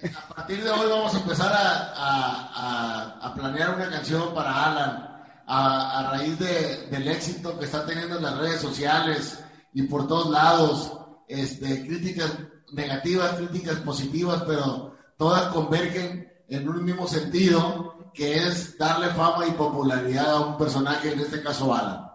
Este, 0.00 0.16
a 0.16 0.34
partir 0.34 0.62
de 0.62 0.70
hoy 0.70 0.88
vamos 0.88 1.12
a 1.12 1.18
empezar 1.18 1.52
a, 1.52 3.18
a 3.20 3.34
planear 3.34 3.74
una 3.74 3.90
canción 3.90 4.32
para 4.32 4.66
Alan, 4.66 5.08
a, 5.48 6.10
raíz 6.12 6.38
de, 6.38 6.86
del 6.88 7.08
éxito 7.08 7.58
que 7.58 7.64
está 7.64 7.84
teniendo 7.86 8.16
en 8.16 8.22
las 8.22 8.38
redes 8.38 8.60
sociales 8.60 9.42
y 9.72 9.82
por 9.82 10.06
todos 10.06 10.30
lados, 10.30 10.92
este, 11.26 11.86
críticas 11.86 12.30
negativas, 12.72 13.34
críticas 13.34 13.76
positivas, 13.76 14.44
pero 14.46 14.94
todas 15.16 15.52
convergen 15.52 16.30
en 16.48 16.68
un 16.68 16.84
mismo 16.84 17.06
sentido 17.06 17.87
que 18.12 18.36
es 18.36 18.76
darle 18.78 19.08
fama 19.08 19.46
y 19.46 19.52
popularidad 19.52 20.30
a 20.30 20.46
un 20.46 20.58
personaje, 20.58 21.12
en 21.12 21.20
este 21.20 21.42
caso 21.42 21.74
Alan. 21.74 22.08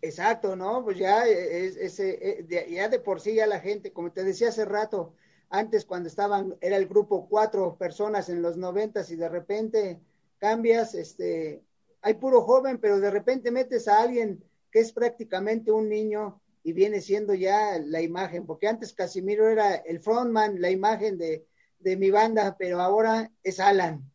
Exacto, 0.00 0.54
¿no? 0.54 0.84
Pues 0.84 0.98
ya, 0.98 1.26
es, 1.26 1.76
ese 1.76 2.18
eh, 2.20 2.66
ya 2.70 2.88
de 2.88 3.00
por 3.00 3.20
sí 3.20 3.34
ya 3.34 3.46
la 3.46 3.60
gente, 3.60 3.92
como 3.92 4.12
te 4.12 4.24
decía 4.24 4.48
hace 4.48 4.64
rato, 4.64 5.14
antes 5.50 5.84
cuando 5.84 6.08
estaban, 6.08 6.56
era 6.60 6.76
el 6.76 6.86
grupo 6.86 7.28
cuatro 7.28 7.76
personas 7.76 8.28
en 8.28 8.42
los 8.42 8.56
noventas 8.56 9.10
y 9.10 9.16
de 9.16 9.28
repente 9.28 10.00
cambias, 10.38 10.94
este, 10.94 11.62
hay 12.02 12.14
puro 12.14 12.42
joven, 12.42 12.78
pero 12.78 13.00
de 13.00 13.10
repente 13.10 13.50
metes 13.50 13.88
a 13.88 14.00
alguien 14.02 14.44
que 14.70 14.80
es 14.80 14.92
prácticamente 14.92 15.72
un 15.72 15.88
niño 15.88 16.40
y 16.62 16.72
viene 16.72 17.00
siendo 17.00 17.34
ya 17.34 17.78
la 17.78 18.02
imagen, 18.02 18.46
porque 18.46 18.68
antes 18.68 18.92
Casimiro 18.92 19.48
era 19.48 19.74
el 19.76 20.00
frontman, 20.00 20.60
la 20.60 20.70
imagen 20.70 21.18
de, 21.18 21.46
de 21.78 21.96
mi 21.96 22.10
banda, 22.10 22.56
pero 22.58 22.80
ahora 22.80 23.30
es 23.42 23.58
Alan. 23.58 24.10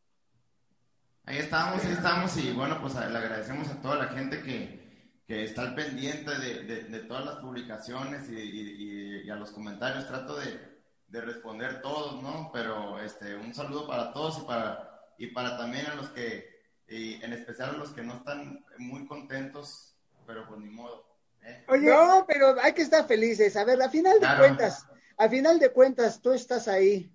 Ahí 1.25 1.37
estamos, 1.37 1.83
ahí 1.85 1.93
estamos 1.93 2.37
y 2.37 2.51
bueno, 2.51 2.81
pues 2.81 2.95
le 2.95 3.17
agradecemos 3.17 3.69
a 3.69 3.81
toda 3.81 3.95
la 3.95 4.07
gente 4.09 4.41
que, 4.41 5.21
que 5.25 5.45
está 5.45 5.61
al 5.61 5.73
pendiente 5.73 6.37
de, 6.37 6.83
de, 6.83 6.99
todas 6.99 7.25
las 7.25 7.35
publicaciones 7.35 8.29
y, 8.29 9.23
y, 9.25 9.29
a 9.29 9.35
los 9.35 9.51
comentarios. 9.51 10.05
Trato 10.05 10.35
de, 10.35 10.59
de, 11.07 11.21
responder 11.21 11.81
todos, 11.81 12.21
¿no? 12.21 12.51
Pero 12.51 12.99
este, 12.99 13.37
un 13.37 13.53
saludo 13.53 13.87
para 13.87 14.11
todos 14.11 14.39
y 14.39 14.41
para, 14.41 15.13
y 15.17 15.27
para 15.27 15.57
también 15.57 15.85
a 15.85 15.95
los 15.95 16.09
que, 16.09 16.61
y 16.89 17.23
en 17.23 17.31
especial 17.31 17.69
a 17.69 17.77
los 17.77 17.91
que 17.91 18.03
no 18.03 18.15
están 18.15 18.65
muy 18.77 19.07
contentos, 19.07 19.95
pero 20.27 20.45
pues 20.45 20.59
ni 20.59 20.71
modo. 20.71 21.07
¿eh? 21.41 21.63
Oye, 21.69 21.89
no, 21.89 22.25
pero 22.27 22.61
hay 22.61 22.73
que 22.73 22.81
estar 22.81 23.07
felices. 23.07 23.55
A 23.55 23.63
ver, 23.63 23.81
a 23.81 23.89
final 23.89 24.19
de 24.19 24.27
cuentas, 24.37 24.85
a 25.15 25.29
final 25.29 25.57
de 25.57 25.71
cuentas, 25.71 26.21
tú 26.21 26.33
estás 26.33 26.67
ahí 26.67 27.12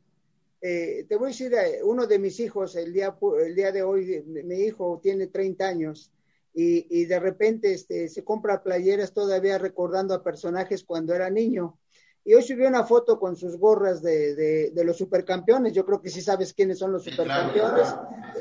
eh, 0.60 1.06
te 1.08 1.16
voy 1.16 1.26
a 1.26 1.28
decir, 1.28 1.54
eh, 1.54 1.80
uno 1.84 2.06
de 2.06 2.18
mis 2.18 2.40
hijos, 2.40 2.74
el 2.76 2.92
día, 2.92 3.16
el 3.44 3.54
día 3.54 3.70
de 3.70 3.82
hoy, 3.82 4.22
mi 4.26 4.56
hijo 4.62 4.98
tiene 5.02 5.28
30 5.28 5.66
años 5.66 6.12
y, 6.52 6.86
y, 6.90 7.04
de 7.04 7.20
repente 7.20 7.72
este, 7.72 8.08
se 8.08 8.24
compra 8.24 8.62
playeras 8.62 9.12
todavía 9.12 9.58
recordando 9.58 10.14
a 10.14 10.22
personajes 10.22 10.82
cuando 10.82 11.14
era 11.14 11.30
niño. 11.30 11.78
Y 12.24 12.34
hoy 12.34 12.42
subió 12.42 12.68
una 12.68 12.84
foto 12.84 13.18
con 13.18 13.36
sus 13.36 13.56
gorras 13.56 14.02
de, 14.02 14.70
de, 14.70 14.84
los 14.84 14.98
supercampeones. 14.98 15.72
Yo 15.72 15.86
creo 15.86 16.02
que 16.02 16.10
sí 16.10 16.20
sabes 16.20 16.52
quiénes 16.52 16.78
son 16.78 16.92
los 16.92 17.04
supercampeones. 17.04 17.88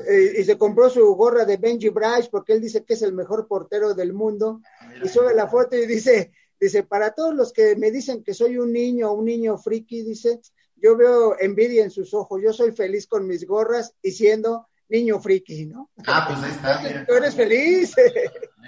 Eh, 0.09 0.33
y 0.39 0.43
se 0.43 0.57
compró 0.57 0.89
su 0.89 1.15
gorra 1.15 1.45
de 1.45 1.55
Benji 1.55 1.87
Bryce 1.87 2.27
porque 2.29 2.51
él 2.51 2.59
dice 2.59 2.83
que 2.83 2.95
es 2.95 3.01
el 3.01 3.13
mejor 3.13 3.47
portero 3.47 3.93
del 3.93 4.11
mundo. 4.11 4.59
Y 5.01 5.07
sube 5.07 5.33
la 5.33 5.47
foto 5.47 5.77
y 5.77 5.85
dice, 5.85 6.33
dice, 6.59 6.83
para 6.83 7.11
todos 7.11 7.33
los 7.33 7.53
que 7.53 7.77
me 7.77 7.89
dicen 7.89 8.23
que 8.23 8.33
soy 8.33 8.57
un 8.57 8.73
niño, 8.73 9.13
un 9.13 9.23
niño 9.23 9.57
friki, 9.57 10.01
dice, 10.01 10.41
yo 10.81 10.95
veo 10.95 11.39
envidia 11.39 11.83
en 11.83 11.91
sus 11.91 12.13
ojos, 12.13 12.41
yo 12.41 12.53
soy 12.53 12.71
feliz 12.71 13.07
con 13.07 13.27
mis 13.27 13.45
gorras 13.45 13.93
y 14.01 14.11
siendo 14.11 14.67
niño 14.89 15.19
friki, 15.19 15.65
¿no? 15.65 15.89
Ah, 16.05 16.25
pues 16.27 16.43
ahí 16.43 16.51
está. 16.51 17.05
Tú 17.05 17.13
eres 17.13 17.35
feliz. 17.35 17.95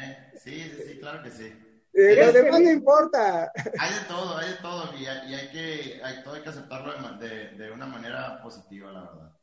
Eh, 0.01 0.31
sí, 0.41 0.71
sí, 0.87 0.97
claro 0.97 1.21
que 1.21 1.29
sí. 1.29 1.51
Pero 1.91 2.31
demás 2.31 2.61
no 2.61 2.71
importa. 2.71 3.51
Hay 3.77 3.93
de 3.93 4.05
todo, 4.07 4.37
hay 4.37 4.51
de 4.51 4.55
todo 4.55 4.97
y 4.97 5.05
hay, 5.05 5.49
que, 5.49 5.99
hay, 6.01 6.23
todo 6.23 6.35
hay 6.35 6.41
que 6.41 6.49
aceptarlo 6.49 7.17
de, 7.17 7.49
de, 7.57 7.71
una 7.71 7.85
manera 7.85 8.41
positiva, 8.41 8.93
la 8.93 9.01
verdad. 9.01 9.33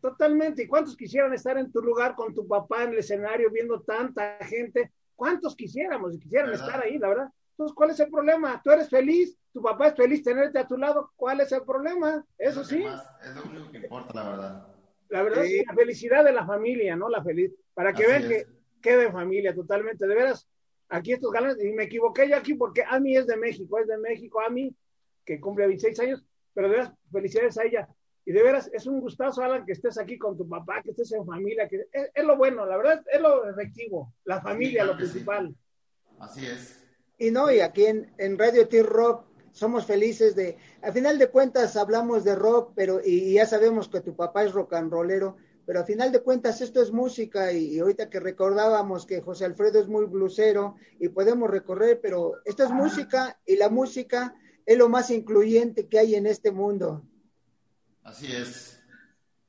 Totalmente. 0.00 0.62
¿Y 0.62 0.68
cuántos 0.68 0.96
quisieran 0.96 1.32
estar 1.32 1.58
en 1.58 1.72
tu 1.72 1.80
lugar 1.80 2.14
con 2.14 2.32
tu 2.32 2.46
papá 2.46 2.84
en 2.84 2.90
el 2.90 2.98
escenario 2.98 3.50
viendo 3.50 3.80
tanta 3.80 4.36
gente? 4.42 4.92
¿Cuántos 5.16 5.56
quisiéramos 5.56 6.14
y 6.14 6.20
quisieran 6.20 6.52
estar 6.52 6.80
ahí, 6.80 6.98
la 6.98 7.08
verdad? 7.08 7.28
Entonces, 7.50 7.74
¿cuál 7.74 7.90
es 7.90 8.00
el 8.00 8.10
problema? 8.10 8.60
Tú 8.62 8.70
eres 8.70 8.88
feliz, 8.88 9.36
tu 9.54 9.62
papá 9.62 9.86
es 9.86 9.94
feliz 9.94 10.22
tenerte 10.24 10.58
a 10.58 10.66
tu 10.66 10.76
lado, 10.76 11.12
¿cuál 11.14 11.40
es 11.40 11.52
el 11.52 11.62
problema? 11.62 12.26
Eso 12.36 12.64
sí. 12.64 12.84
es 13.22 13.34
lo 13.36 13.44
único 13.44 13.70
que 13.70 13.78
importa, 13.78 14.12
la 14.12 14.28
verdad. 14.28 14.66
La 15.10 15.22
verdad 15.22 15.44
es 15.44 15.64
la 15.64 15.74
felicidad 15.74 16.24
de 16.24 16.32
la 16.32 16.44
familia, 16.44 16.96
¿no? 16.96 17.08
La 17.08 17.22
feliz, 17.22 17.52
para 17.72 17.92
que 17.92 18.04
vean 18.04 18.28
que 18.28 18.46
quede 18.82 19.12
familia 19.12 19.54
totalmente. 19.54 20.08
De 20.08 20.14
veras, 20.14 20.48
aquí 20.88 21.12
estos 21.12 21.30
galanes, 21.30 21.62
y 21.62 21.72
me 21.72 21.84
equivoqué 21.84 22.28
yo 22.28 22.36
aquí 22.36 22.54
porque 22.54 22.82
Ami 22.84 23.16
es 23.16 23.28
de 23.28 23.36
México, 23.36 23.78
es 23.78 23.86
de 23.86 23.96
México, 23.96 24.40
Ami, 24.40 24.74
que 25.24 25.38
cumple 25.40 25.68
26 25.68 26.00
años, 26.00 26.24
pero 26.52 26.68
de 26.68 26.74
veras, 26.74 26.92
felicidades 27.12 27.56
a 27.56 27.64
ella. 27.64 27.88
Y 28.24 28.32
de 28.32 28.42
veras, 28.42 28.68
es 28.72 28.86
un 28.86 29.00
gustazo, 29.00 29.40
Alan, 29.40 29.64
que 29.64 29.72
estés 29.72 29.98
aquí 29.98 30.18
con 30.18 30.36
tu 30.36 30.48
papá, 30.48 30.82
que 30.82 30.90
estés 30.90 31.12
en 31.12 31.24
familia, 31.24 31.68
que 31.68 31.86
es, 31.92 32.24
lo 32.24 32.36
bueno, 32.36 32.66
la 32.66 32.76
verdad, 32.76 33.04
es 33.06 33.20
lo 33.20 33.48
efectivo, 33.48 34.14
la 34.24 34.40
familia, 34.40 34.84
lo 34.84 34.96
principal. 34.96 35.54
Así 36.18 36.44
es. 36.44 36.84
Y 37.18 37.30
no, 37.30 37.52
y 37.52 37.60
aquí 37.60 37.86
en, 37.86 38.12
en 38.18 38.36
Radio 38.36 38.66
T-Rock 38.66 39.33
somos 39.54 39.86
felices 39.86 40.34
de, 40.34 40.58
al 40.82 40.92
final 40.92 41.16
de 41.16 41.30
cuentas 41.30 41.76
hablamos 41.76 42.24
de 42.24 42.34
rock, 42.34 42.72
pero 42.74 43.00
y, 43.02 43.34
ya 43.34 43.46
sabemos 43.46 43.88
que 43.88 44.00
tu 44.00 44.14
papá 44.16 44.44
es 44.44 44.52
rock 44.52 44.74
and 44.74 44.90
rollero, 44.90 45.36
pero 45.64 45.78
al 45.78 45.86
final 45.86 46.10
de 46.10 46.20
cuentas 46.20 46.60
esto 46.60 46.82
es 46.82 46.90
música 46.90 47.52
y, 47.52 47.78
ahorita 47.78 48.10
que 48.10 48.18
recordábamos 48.18 49.06
que 49.06 49.20
José 49.20 49.44
Alfredo 49.44 49.78
es 49.78 49.86
muy 49.86 50.06
blusero 50.06 50.74
y 50.98 51.08
podemos 51.08 51.48
recorrer, 51.48 52.00
pero 52.02 52.32
esto 52.44 52.64
es 52.64 52.70
música 52.70 53.38
y 53.46 53.54
la 53.56 53.70
música 53.70 54.34
es 54.66 54.76
lo 54.76 54.88
más 54.88 55.10
incluyente 55.10 55.86
que 55.86 56.00
hay 56.00 56.16
en 56.16 56.26
este 56.26 56.50
mundo. 56.50 57.04
Así 58.02 58.34
es, 58.34 58.80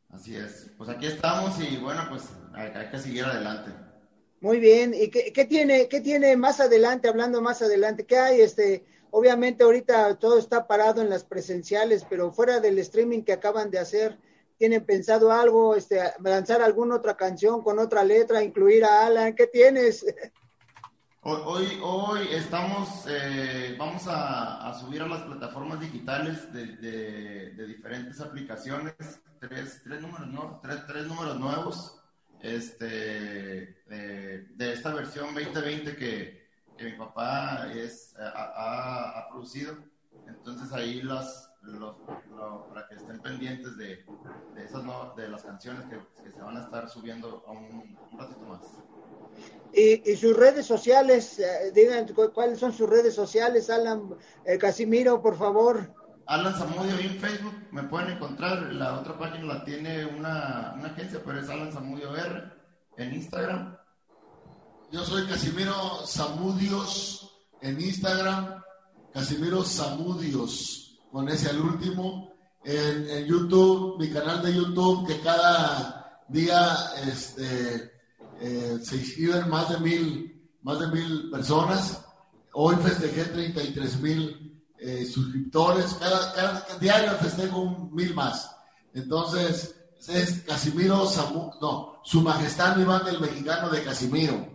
así 0.09 0.35
es. 0.35 0.69
Pues 0.77 0.87
aquí 0.87 1.07
estamos 1.07 1.59
y 1.59 1.77
bueno, 1.77 2.03
pues 2.09 2.29
hay, 2.53 2.69
hay 2.69 2.91
que 2.91 2.99
seguir 2.99 3.25
adelante. 3.25 3.71
Muy 4.39 4.59
bien, 4.59 4.93
¿y 4.93 5.09
qué, 5.09 5.33
qué, 5.33 5.45
tiene, 5.45 5.87
qué 5.89 5.99
tiene 5.99 6.37
más 6.37 6.59
adelante, 6.59 7.07
hablando 7.07 7.41
más 7.41 7.63
adelante? 7.63 8.05
¿Qué 8.05 8.19
hay 8.19 8.41
este? 8.41 8.85
Obviamente 9.17 9.63
ahorita 9.63 10.15
todo 10.15 10.37
está 10.37 10.67
parado 10.67 11.01
en 11.01 11.09
las 11.09 11.23
presenciales, 11.23 12.05
pero 12.09 12.33
fuera 12.33 12.59
del 12.59 12.77
streaming 12.79 13.21
que 13.21 13.31
acaban 13.31 13.71
de 13.71 13.79
hacer, 13.79 14.19
¿tienen 14.57 14.83
pensado 14.83 15.31
algo, 15.31 15.73
este, 15.73 16.01
lanzar 16.21 16.61
alguna 16.61 16.95
otra 16.95 17.15
canción 17.15 17.63
con 17.63 17.79
otra 17.79 18.03
letra, 18.03 18.43
incluir 18.43 18.83
a 18.83 19.05
Alan? 19.05 19.33
¿Qué 19.33 19.47
tienes? 19.47 20.05
Hoy, 21.21 21.79
hoy 21.81 22.27
estamos, 22.29 23.05
eh, 23.07 23.77
vamos 23.79 24.03
a, 24.07 24.77
subir 24.81 25.01
a 25.01 25.07
las 25.07 25.21
plataformas 25.21 25.79
digitales 25.79 26.51
de, 26.51 27.51
diferentes 27.67 28.19
aplicaciones 28.19 28.95
tres, 29.39 29.81
tres, 29.81 30.01
números, 30.01 30.27
tres, 30.61 31.07
números 31.07 31.39
nuevos 31.39 32.01
este, 32.41 33.77
de 33.87 34.73
esta 34.73 34.93
versión 34.93 35.33
2020 35.33 35.95
que, 35.95 36.44
que 36.77 36.85
mi 36.85 36.93
papá 36.93 37.67
es, 37.73 38.15
ha, 38.19 39.27
producido. 39.29 39.77
Entonces 40.27 40.71
ahí 40.73 41.01
las, 41.01 41.51
para 42.69 42.87
que 42.87 42.95
estén 42.95 43.19
pendientes 43.19 43.77
de, 43.77 44.05
de, 44.55 44.63
esas 44.63 44.83
de 45.15 45.29
las 45.29 45.43
canciones 45.43 45.85
que, 45.85 45.99
se 46.31 46.41
van 46.41 46.57
a 46.57 46.61
estar 46.61 46.89
subiendo 46.89 47.43
a 47.47 47.51
un, 47.51 47.97
ratito 48.17 48.41
más. 48.41 48.61
Y, 49.73 50.09
y, 50.09 50.15
sus 50.15 50.35
redes 50.35 50.65
sociales, 50.65 51.39
eh, 51.39 51.71
digan 51.73 52.07
cuáles 52.33 52.59
son 52.59 52.71
sus 52.71 52.89
redes 52.89 53.13
sociales, 53.13 53.69
Alan 53.69 54.15
eh, 54.45 54.57
Casimiro, 54.57 55.21
por 55.21 55.37
favor. 55.37 55.93
Alan 56.27 56.55
Zamudio 56.55 56.97
en 56.97 57.19
Facebook, 57.19 57.53
me 57.71 57.83
pueden 57.83 58.11
encontrar, 58.11 58.73
la 58.73 58.99
otra 58.99 59.17
página 59.17 59.45
la 59.53 59.65
tiene 59.65 60.05
una, 60.05 60.73
una 60.75 60.87
agencia, 60.87 61.21
pero 61.23 61.39
es 61.39 61.49
Alan 61.49 61.71
Zamudio 61.71 62.15
R 62.15 62.43
en 62.97 63.13
Instagram 63.13 63.77
yo 64.91 65.03
soy 65.03 65.25
Casimiro 65.25 66.05
Samudios 66.05 67.29
en 67.61 67.81
Instagram, 67.81 68.61
Casimiro 69.13 69.63
Samudios, 69.63 70.97
con 71.11 71.27
ese 71.29 71.49
al 71.49 71.61
último. 71.61 72.33
En, 72.63 73.25
YouTube, 73.25 73.99
mi 73.99 74.09
canal 74.09 74.41
de 74.41 74.53
YouTube, 74.53 75.07
que 75.07 75.19
cada 75.21 76.23
día 76.27 76.75
este, 77.05 77.91
eh, 78.39 78.79
se 78.81 78.97
inscriben 78.97 79.49
más 79.49 79.69
de 79.69 79.79
mil, 79.79 80.49
más 80.63 80.79
de 80.79 80.87
mil 80.87 81.29
personas. 81.29 82.03
Hoy 82.53 82.75
festejé 82.77 83.25
33 83.25 83.99
mil 84.01 84.63
eh, 84.79 85.05
suscriptores. 85.05 85.93
Cada, 85.99 86.33
cada, 86.33 86.65
diario 86.79 87.11
festejo 87.13 87.59
un 87.59 87.93
mil 87.93 88.13
más. 88.15 88.49
Entonces, 88.93 89.75
es 90.07 90.41
Casimiro 90.41 91.05
Samu, 91.05 91.51
no, 91.61 92.01
Su 92.03 92.21
Majestad 92.21 92.77
Iván 92.79 93.05
del 93.05 93.19
Mexicano 93.19 93.69
de 93.69 93.83
Casimiro 93.83 94.54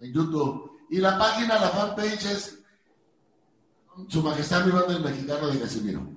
en 0.00 0.12
YouTube. 0.12 0.78
Y 0.90 0.98
la 0.98 1.18
página, 1.18 1.58
la 1.58 1.68
fanpage 1.68 2.24
es 2.26 2.58
Su 4.08 4.22
Majestad 4.22 4.66
Mi 4.66 4.92
del 4.92 5.02
Mexicano 5.02 5.48
de 5.48 5.60
Casimiro. 5.60 6.08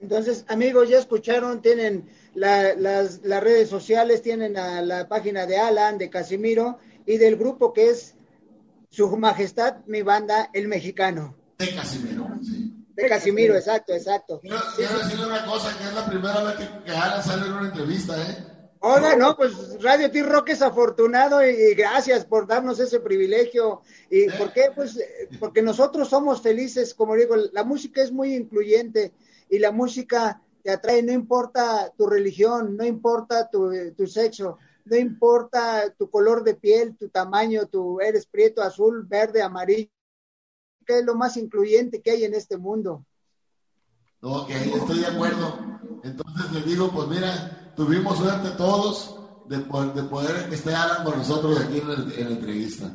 Entonces, 0.00 0.44
amigos, 0.48 0.88
ya 0.88 0.98
escucharon, 0.98 1.62
tienen 1.62 2.08
las, 2.34 3.20
redes 3.22 3.68
sociales, 3.68 4.22
tienen 4.22 4.54
la 4.54 5.06
página 5.08 5.46
de 5.46 5.58
Alan, 5.58 5.98
de 5.98 6.10
Casimiro 6.10 6.78
y 7.06 7.18
del 7.18 7.36
grupo 7.36 7.72
que 7.72 7.90
es 7.90 8.14
Su 8.90 9.16
Majestad 9.16 9.84
Mi 9.86 10.02
Banda, 10.02 10.50
el 10.52 10.68
Mexicano. 10.68 11.36
De 11.58 11.74
Casimiro, 11.74 12.28
sí. 12.42 12.72
De 12.94 13.08
Casimiro, 13.08 13.54
exacto, 13.54 13.92
exacto. 13.92 14.40
Quiero, 14.40 14.58
decirle 14.98 15.26
una 15.26 15.44
cosa, 15.44 15.76
que 15.76 15.84
es 15.84 15.94
la 15.94 16.06
primera 16.06 16.42
vez 16.42 16.54
que, 16.56 16.84
que 16.84 16.90
Alan 16.92 17.22
sale 17.22 17.46
en 17.46 17.52
una 17.52 17.66
entrevista, 17.68 18.16
¿eh? 18.16 18.55
Hola, 18.88 19.16
no, 19.16 19.36
pues 19.36 19.82
Radio 19.82 20.12
T-Rock 20.12 20.50
es 20.50 20.62
afortunado 20.62 21.44
y, 21.44 21.74
gracias 21.74 22.24
por 22.24 22.46
darnos 22.46 22.78
ese 22.78 23.00
privilegio. 23.00 23.82
¿Y 24.08 24.30
por 24.30 24.52
qué? 24.52 24.70
Pues 24.72 24.96
porque 25.40 25.60
nosotros 25.60 26.08
somos 26.08 26.40
felices, 26.40 26.94
como 26.94 27.16
digo, 27.16 27.34
la 27.52 27.64
música 27.64 28.00
es 28.00 28.12
muy 28.12 28.36
incluyente 28.36 29.12
y 29.50 29.58
la 29.58 29.72
música 29.72 30.40
te 30.62 30.70
atrae, 30.70 31.02
no 31.02 31.10
importa 31.10 31.92
tu 31.98 32.06
religión, 32.06 32.76
no 32.76 32.84
importa 32.84 33.50
tu, 33.50 33.72
tu 33.96 34.06
sexo, 34.06 34.58
no 34.84 34.96
importa 34.96 35.92
tu 35.98 36.08
color 36.08 36.44
de 36.44 36.54
piel, 36.54 36.96
tu 36.96 37.08
tamaño, 37.08 37.66
tu 37.66 38.00
eres 38.00 38.24
prieto, 38.26 38.62
azul, 38.62 39.04
verde, 39.04 39.42
amarillo, 39.42 39.90
que 40.86 41.00
es 41.00 41.04
lo 41.04 41.16
más 41.16 41.36
incluyente 41.36 42.00
que 42.00 42.12
hay 42.12 42.24
en 42.24 42.34
este 42.34 42.56
mundo. 42.56 43.04
Ok, 44.20 44.50
estoy 44.50 45.00
de 45.00 45.06
acuerdo. 45.06 45.58
Entonces 46.04 46.52
le 46.52 46.60
digo, 46.62 46.92
pues 46.92 47.08
mira, 47.08 47.65
tuvimos 47.76 48.18
suerte 48.18 48.50
todos 48.56 49.16
de, 49.48 49.58
de 49.58 50.02
poder 50.08 50.52
estar 50.52 51.04
con 51.04 51.18
nosotros 51.18 51.60
aquí 51.60 51.78
en, 51.78 52.24
la 52.28 52.34
entrevista. 52.34 52.90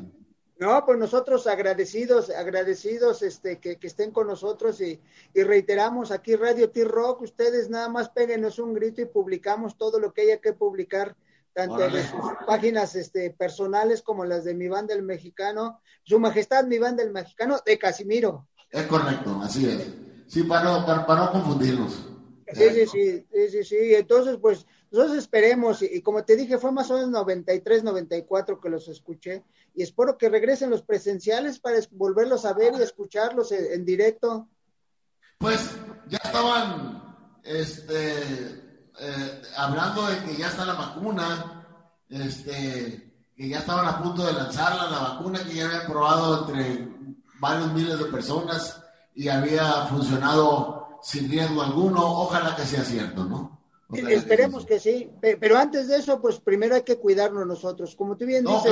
No, 0.60 0.86
pues 0.86 1.00
nosotros 1.00 1.48
agradecidos, 1.48 2.30
agradecidos 2.30 3.24
este, 3.24 3.60
que, 3.60 3.80
estén 3.82 4.12
con 4.12 4.28
nosotros 4.28 4.80
y, 4.82 5.00
reiteramos 5.34 6.12
aquí 6.12 6.36
Radio 6.36 6.70
T-Rock, 6.70 7.22
ustedes 7.22 7.70
nada 7.70 7.89
más 7.89 8.10
péguenos 8.10 8.60
un 8.60 8.74
grito 8.74 9.02
y 9.02 9.06
publicamos 9.06 9.78
todo 9.78 10.00
lo 10.00 10.13
que 10.13 10.22
haya 10.22 10.38
que 10.38 10.54
publicar, 10.54 11.15
tanto 11.54 11.84
en 11.84 11.91
sus 11.91 12.22
páginas 12.46 12.96
este, 12.96 13.32
personales 13.32 14.04
como 14.04 14.24
las 14.24 14.44
de 14.44 14.54
mi 14.54 14.67
banda 14.67 14.94
el 14.94 15.02
mexicano, 15.02 15.82
su 16.04 16.20
majestad 16.20 16.65
mi 16.65 16.78
banda 16.78 17.02
el 17.02 17.12
mexicano 17.12 17.58
de 17.65 17.80
Casimiro. 17.80 18.48
Es 18.70 18.86
correcto, 18.86 19.41
así 19.44 19.67
es. 19.67 19.88
Sí, 20.28 20.44
para 20.44 20.63
no, 20.63 20.86
para 20.86 21.26
no 21.26 21.32
confundirnos. 21.32 22.11
Sí, 22.54 22.70
sí, 22.70 22.86
sí, 22.86 23.50
sí, 23.50 23.64
sí, 23.64 23.96
Entonces, 23.96 24.38
pues, 24.42 24.66
nosotros 24.92 25.18
esperemos, 25.18 25.82
y, 25.82 26.02
como 26.02 26.24
te 26.24 26.36
dije, 26.36 26.58
fue 26.58 26.72
más 26.72 26.92
o 26.92 26.96
menos 26.96 27.10
93, 27.10 27.84
94 27.84 28.60
que 28.60 28.70
los 28.70 28.88
escuché, 28.88 29.44
y 29.74 29.84
espero 29.84 30.18
que 30.18 30.30
regresen 30.30 30.70
los 30.70 30.82
presenciales 30.82 31.60
para 31.60 31.80
volverlos 31.92 32.46
a 32.46 32.54
ver 32.54 32.74
y 32.78 32.82
escucharlos 32.82 33.52
en, 33.52 33.86
directo. 33.86 34.48
Pues, 35.38 35.60
ya 36.08 36.20
estaban, 36.24 37.16
este, 37.44 38.20
eh, 39.00 39.42
hablando 39.56 40.08
de 40.08 40.24
que 40.26 40.38
ya 40.38 40.48
está 40.48 40.66
la 40.66 40.74
vacuna, 40.74 41.88
este, 42.10 43.30
que 43.36 43.48
ya 43.48 43.60
estaban 43.60 43.88
a 43.88 44.04
punto 44.04 44.26
de 44.26 44.34
lanzarla, 44.34 44.91
la 44.91 44.99
vacuna 44.99 45.43
que 45.43 45.56
ya 45.56 45.66
habían 45.68 45.88
probado 45.88 46.41
entre 46.41 46.89
varios 47.39 47.74
miles 47.74 47.97
de 47.97 48.06
personas 48.06 48.84
y 49.16 49.30
había 49.30 49.86
funcionado 49.88 50.91
sin 51.02 51.30
riesgo 51.30 51.62
alguno, 51.62 52.02
ojalá 52.22 52.56
que 52.56 52.64
sea 52.64 52.84
cierto, 52.84 53.26
¿no? 53.26 53.62
Esperemos 53.93 54.66
que, 54.66 54.80
sí, 54.80 55.10
pero 55.20 55.58
antes 55.58 55.88
de 55.88 55.97
eso, 55.97 56.22
pues 56.22 56.39
primero 56.39 56.76
hay 56.76 56.84
que 56.84 56.97
cuidarnos 56.97 57.45
nosotros. 57.45 57.95
Como 57.95 58.16
tú 58.16 58.26
bien 58.26 58.45
dices, 58.45 58.72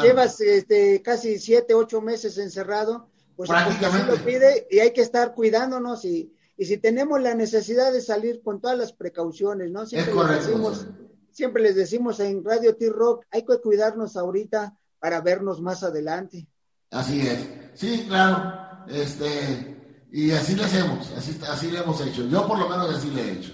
llevas, 0.00 0.40
este, 0.40 1.02
casi 1.02 1.38
siete, 1.40 1.74
ocho 1.74 2.00
meses 2.00 2.38
encerrado, 2.38 3.08
pues, 3.34 3.50
Prácticamente. 3.50 4.12
lo 4.12 4.24
pide 4.24 4.68
y 4.70 4.78
hay 4.78 4.92
que 4.92 5.00
estar 5.00 5.34
cuidándonos 5.34 6.04
y, 6.04 6.32
y 6.56 6.64
si 6.66 6.76
tenemos 6.76 7.20
la 7.20 7.34
necesidad 7.34 7.92
de 7.92 8.00
salir 8.00 8.42
con 8.42 8.60
todas 8.60 8.78
las 8.78 8.92
precauciones, 8.92 9.72
¿no? 9.72 9.86
Siempre, 9.86 10.14
les, 10.14 10.46
decimos, 10.46 10.86
siempre 11.32 11.62
les 11.62 11.74
decimos 11.74 12.20
en 12.20 12.44
Radio 12.44 12.76
T-Rock, 12.76 13.24
hay 13.30 13.44
que 13.44 13.60
cuidarnos 13.60 14.16
ahorita 14.16 14.76
para 15.00 15.20
vernos 15.20 15.60
más 15.60 15.82
adelante. 15.82 16.46
Así 16.92 17.26
es. 17.26 17.38
Sí, 17.74 18.04
claro. 18.06 18.84
Este, 18.86 19.81
y 20.12 20.30
así 20.32 20.54
le 20.54 20.64
hacemos, 20.64 21.10
así, 21.16 21.40
así 21.48 21.70
le 21.70 21.78
hemos 21.78 21.98
hecho. 22.02 22.24
Yo 22.28 22.46
por 22.46 22.58
lo 22.58 22.68
menos 22.68 22.94
así 22.94 23.10
le 23.10 23.22
he 23.22 23.32
hecho. 23.32 23.52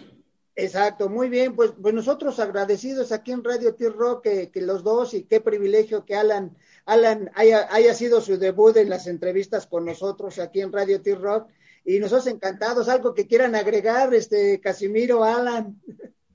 Exacto, 0.56 1.08
muy 1.08 1.28
bien. 1.28 1.54
Pues, 1.54 1.70
pues 1.80 1.94
nosotros 1.94 2.40
agradecidos 2.40 3.12
aquí 3.12 3.30
en 3.30 3.44
Radio 3.44 3.76
T-Rock 3.76 4.24
que, 4.24 4.50
que, 4.50 4.60
los 4.60 4.82
dos 4.82 5.14
y 5.14 5.22
qué 5.22 5.40
privilegio 5.40 6.04
que 6.04 6.16
Alan, 6.16 6.56
Alan 6.84 7.30
haya, 7.36 7.68
haya 7.70 7.94
sido 7.94 8.20
su 8.20 8.38
debut 8.38 8.76
en 8.76 8.90
las 8.90 9.06
entrevistas 9.06 9.68
con 9.68 9.84
nosotros 9.84 10.40
aquí 10.40 10.60
en 10.60 10.72
Radio 10.72 11.00
T-Rock. 11.00 11.48
Y 11.84 12.00
nosotros 12.00 12.26
encantados, 12.26 12.88
algo 12.88 13.14
que 13.14 13.28
quieran 13.28 13.54
agregar, 13.54 14.12
este 14.12 14.60
Casimiro, 14.60 15.22
Alan. 15.22 15.80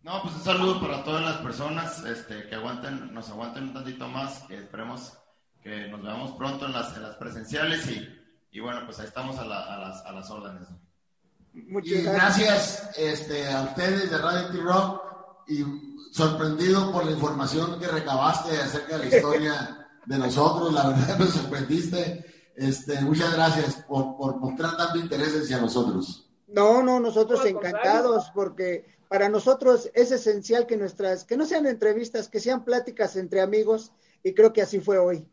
No, 0.04 0.22
pues 0.22 0.36
un 0.36 0.44
saludo 0.44 0.80
para 0.80 1.04
todas 1.04 1.22
las 1.22 1.38
personas 1.42 2.02
este, 2.06 2.48
que 2.48 2.56
aguanten, 2.56 3.14
nos 3.14 3.30
aguanten 3.30 3.64
un 3.64 3.74
tantito 3.74 4.08
más, 4.08 4.44
que 4.44 4.56
esperemos 4.56 5.18
que 5.62 5.90
nos 5.90 6.02
veamos 6.02 6.32
pronto 6.38 6.66
en 6.66 6.72
las, 6.72 6.96
en 6.96 7.04
las 7.04 7.18
presenciales 7.18 7.86
y 7.90 8.23
y 8.54 8.60
bueno, 8.60 8.82
pues 8.86 9.00
ahí 9.00 9.08
estamos 9.08 9.38
a, 9.40 9.46
las, 9.46 10.06
a 10.06 10.12
las 10.12 10.30
órdenes. 10.30 10.68
Muchas 11.54 11.92
y 11.92 12.02
gracias, 12.04 12.90
este, 12.98 13.50
a 13.50 13.64
ustedes 13.64 14.12
de 14.12 14.18
Radio 14.20 14.52
T-Rock 14.52 15.02
y 15.48 15.66
sorprendido 16.12 16.92
por 16.92 17.04
la 17.04 17.12
información 17.12 17.80
que 17.80 17.88
recabaste 17.88 18.56
acerca 18.58 19.00
de 19.00 19.10
la 19.10 19.16
historia 19.16 19.88
de 20.06 20.18
nosotros. 20.20 20.72
La 20.72 20.90
verdad 20.90 21.18
nos 21.18 21.30
sorprendiste. 21.30 22.52
Este, 22.56 23.02
muchas 23.02 23.34
gracias 23.34 23.84
por, 23.88 24.16
por 24.18 24.38
mostrar 24.38 24.78
tanto 24.78 25.00
interés 25.00 25.36
hacia 25.36 25.60
nosotros. 25.60 26.30
No, 26.48 26.84
no, 26.84 27.00
nosotros 27.00 27.44
encantados 27.46 28.32
porque 28.36 28.86
para 29.10 29.30
nosotros 29.30 29.90
es 29.96 30.12
esencial 30.12 30.68
que 30.68 30.78
nuestras, 30.78 31.26
que 31.26 31.38
no 31.38 31.48
sean 31.48 31.66
entrevistas, 31.66 32.30
que 32.30 32.40
sean 32.40 32.64
pláticas 32.64 33.16
entre 33.16 33.42
amigos 33.42 33.92
y 34.22 34.36
creo 34.36 34.54
que 34.54 34.62
así 34.62 34.80
fue 34.80 35.00
hoy. 35.00 35.28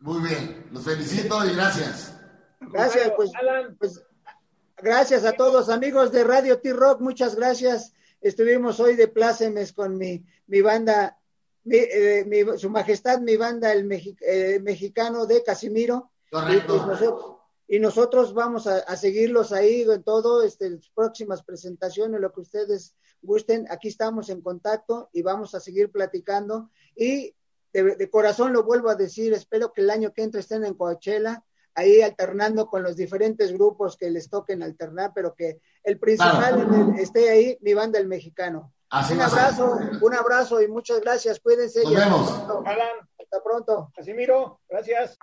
Muy 0.00 0.28
bien, 0.28 0.66
los 0.70 0.84
felicito 0.84 1.42
y 1.46 1.54
gracias. 1.54 2.17
Gracias, 2.60 3.12
pues, 3.16 3.30
pues 3.78 4.04
gracias 4.76 5.24
a 5.24 5.32
todos 5.32 5.68
amigos 5.68 6.12
de 6.12 6.24
Radio 6.24 6.60
T-Rock, 6.60 7.00
muchas 7.00 7.34
gracias. 7.34 7.92
Estuvimos 8.20 8.80
hoy 8.80 8.96
de 8.96 9.08
plácemes 9.08 9.72
con 9.72 9.96
mi, 9.96 10.24
mi 10.46 10.60
banda, 10.60 11.18
eh, 11.70 12.46
su 12.56 12.70
majestad, 12.70 13.20
mi 13.20 13.36
banda, 13.36 13.72
el 13.72 13.90
eh, 14.20 14.60
mexicano 14.60 15.26
de 15.26 15.42
Casimiro. 15.42 16.10
Correcto. 16.30 16.76
Y, 16.76 16.80
pues, 16.80 17.00
y 17.70 17.78
nosotros 17.80 18.32
vamos 18.32 18.66
a, 18.66 18.96
seguirlos 18.96 19.52
ahí 19.52 19.82
en 19.82 20.02
todo, 20.02 20.42
este, 20.42 20.70
las 20.70 20.88
próximas 20.88 21.42
presentaciones, 21.42 22.18
lo 22.18 22.32
que 22.32 22.40
ustedes 22.40 22.96
gusten. 23.20 23.66
Aquí 23.70 23.88
estamos 23.88 24.30
en 24.30 24.40
contacto 24.40 25.10
y 25.12 25.20
vamos 25.20 25.54
a 25.54 25.60
seguir 25.60 25.90
platicando. 25.90 26.70
Y 26.96 27.34
de, 27.74 28.10
corazón 28.10 28.54
lo 28.54 28.62
vuelvo 28.62 28.88
a 28.88 28.94
decir, 28.94 29.34
espero 29.34 29.74
que 29.74 29.82
el 29.82 29.90
año 29.90 30.14
que 30.14 30.22
entra 30.22 30.40
estén 30.40 30.64
en 30.64 30.72
Coachella, 30.72 31.44
ahí 31.78 32.02
alternando 32.02 32.66
con 32.66 32.82
los 32.82 32.96
diferentes 32.96 33.52
grupos 33.52 33.96
que 33.96 34.10
les 34.10 34.28
toquen 34.28 34.62
alternar, 34.62 35.12
pero 35.14 35.34
que 35.34 35.60
el 35.84 35.98
principal 35.98 36.94
esté 36.98 37.30
ahí, 37.30 37.56
mi 37.60 37.72
banda 37.72 37.98
el 38.00 38.08
mexicano. 38.08 38.72
un 38.90 39.20
abrazo, 39.20 39.78
un 40.00 40.14
abrazo 40.14 40.60
y 40.60 40.68
muchas 40.68 41.00
gracias. 41.00 41.38
Cuídense. 41.38 41.82
Nos 41.84 41.94
vemos. 41.94 42.30
Hasta 42.30 43.42
pronto. 43.44 43.92
Así 43.96 44.12
miro. 44.12 44.60
Gracias. 44.68 45.18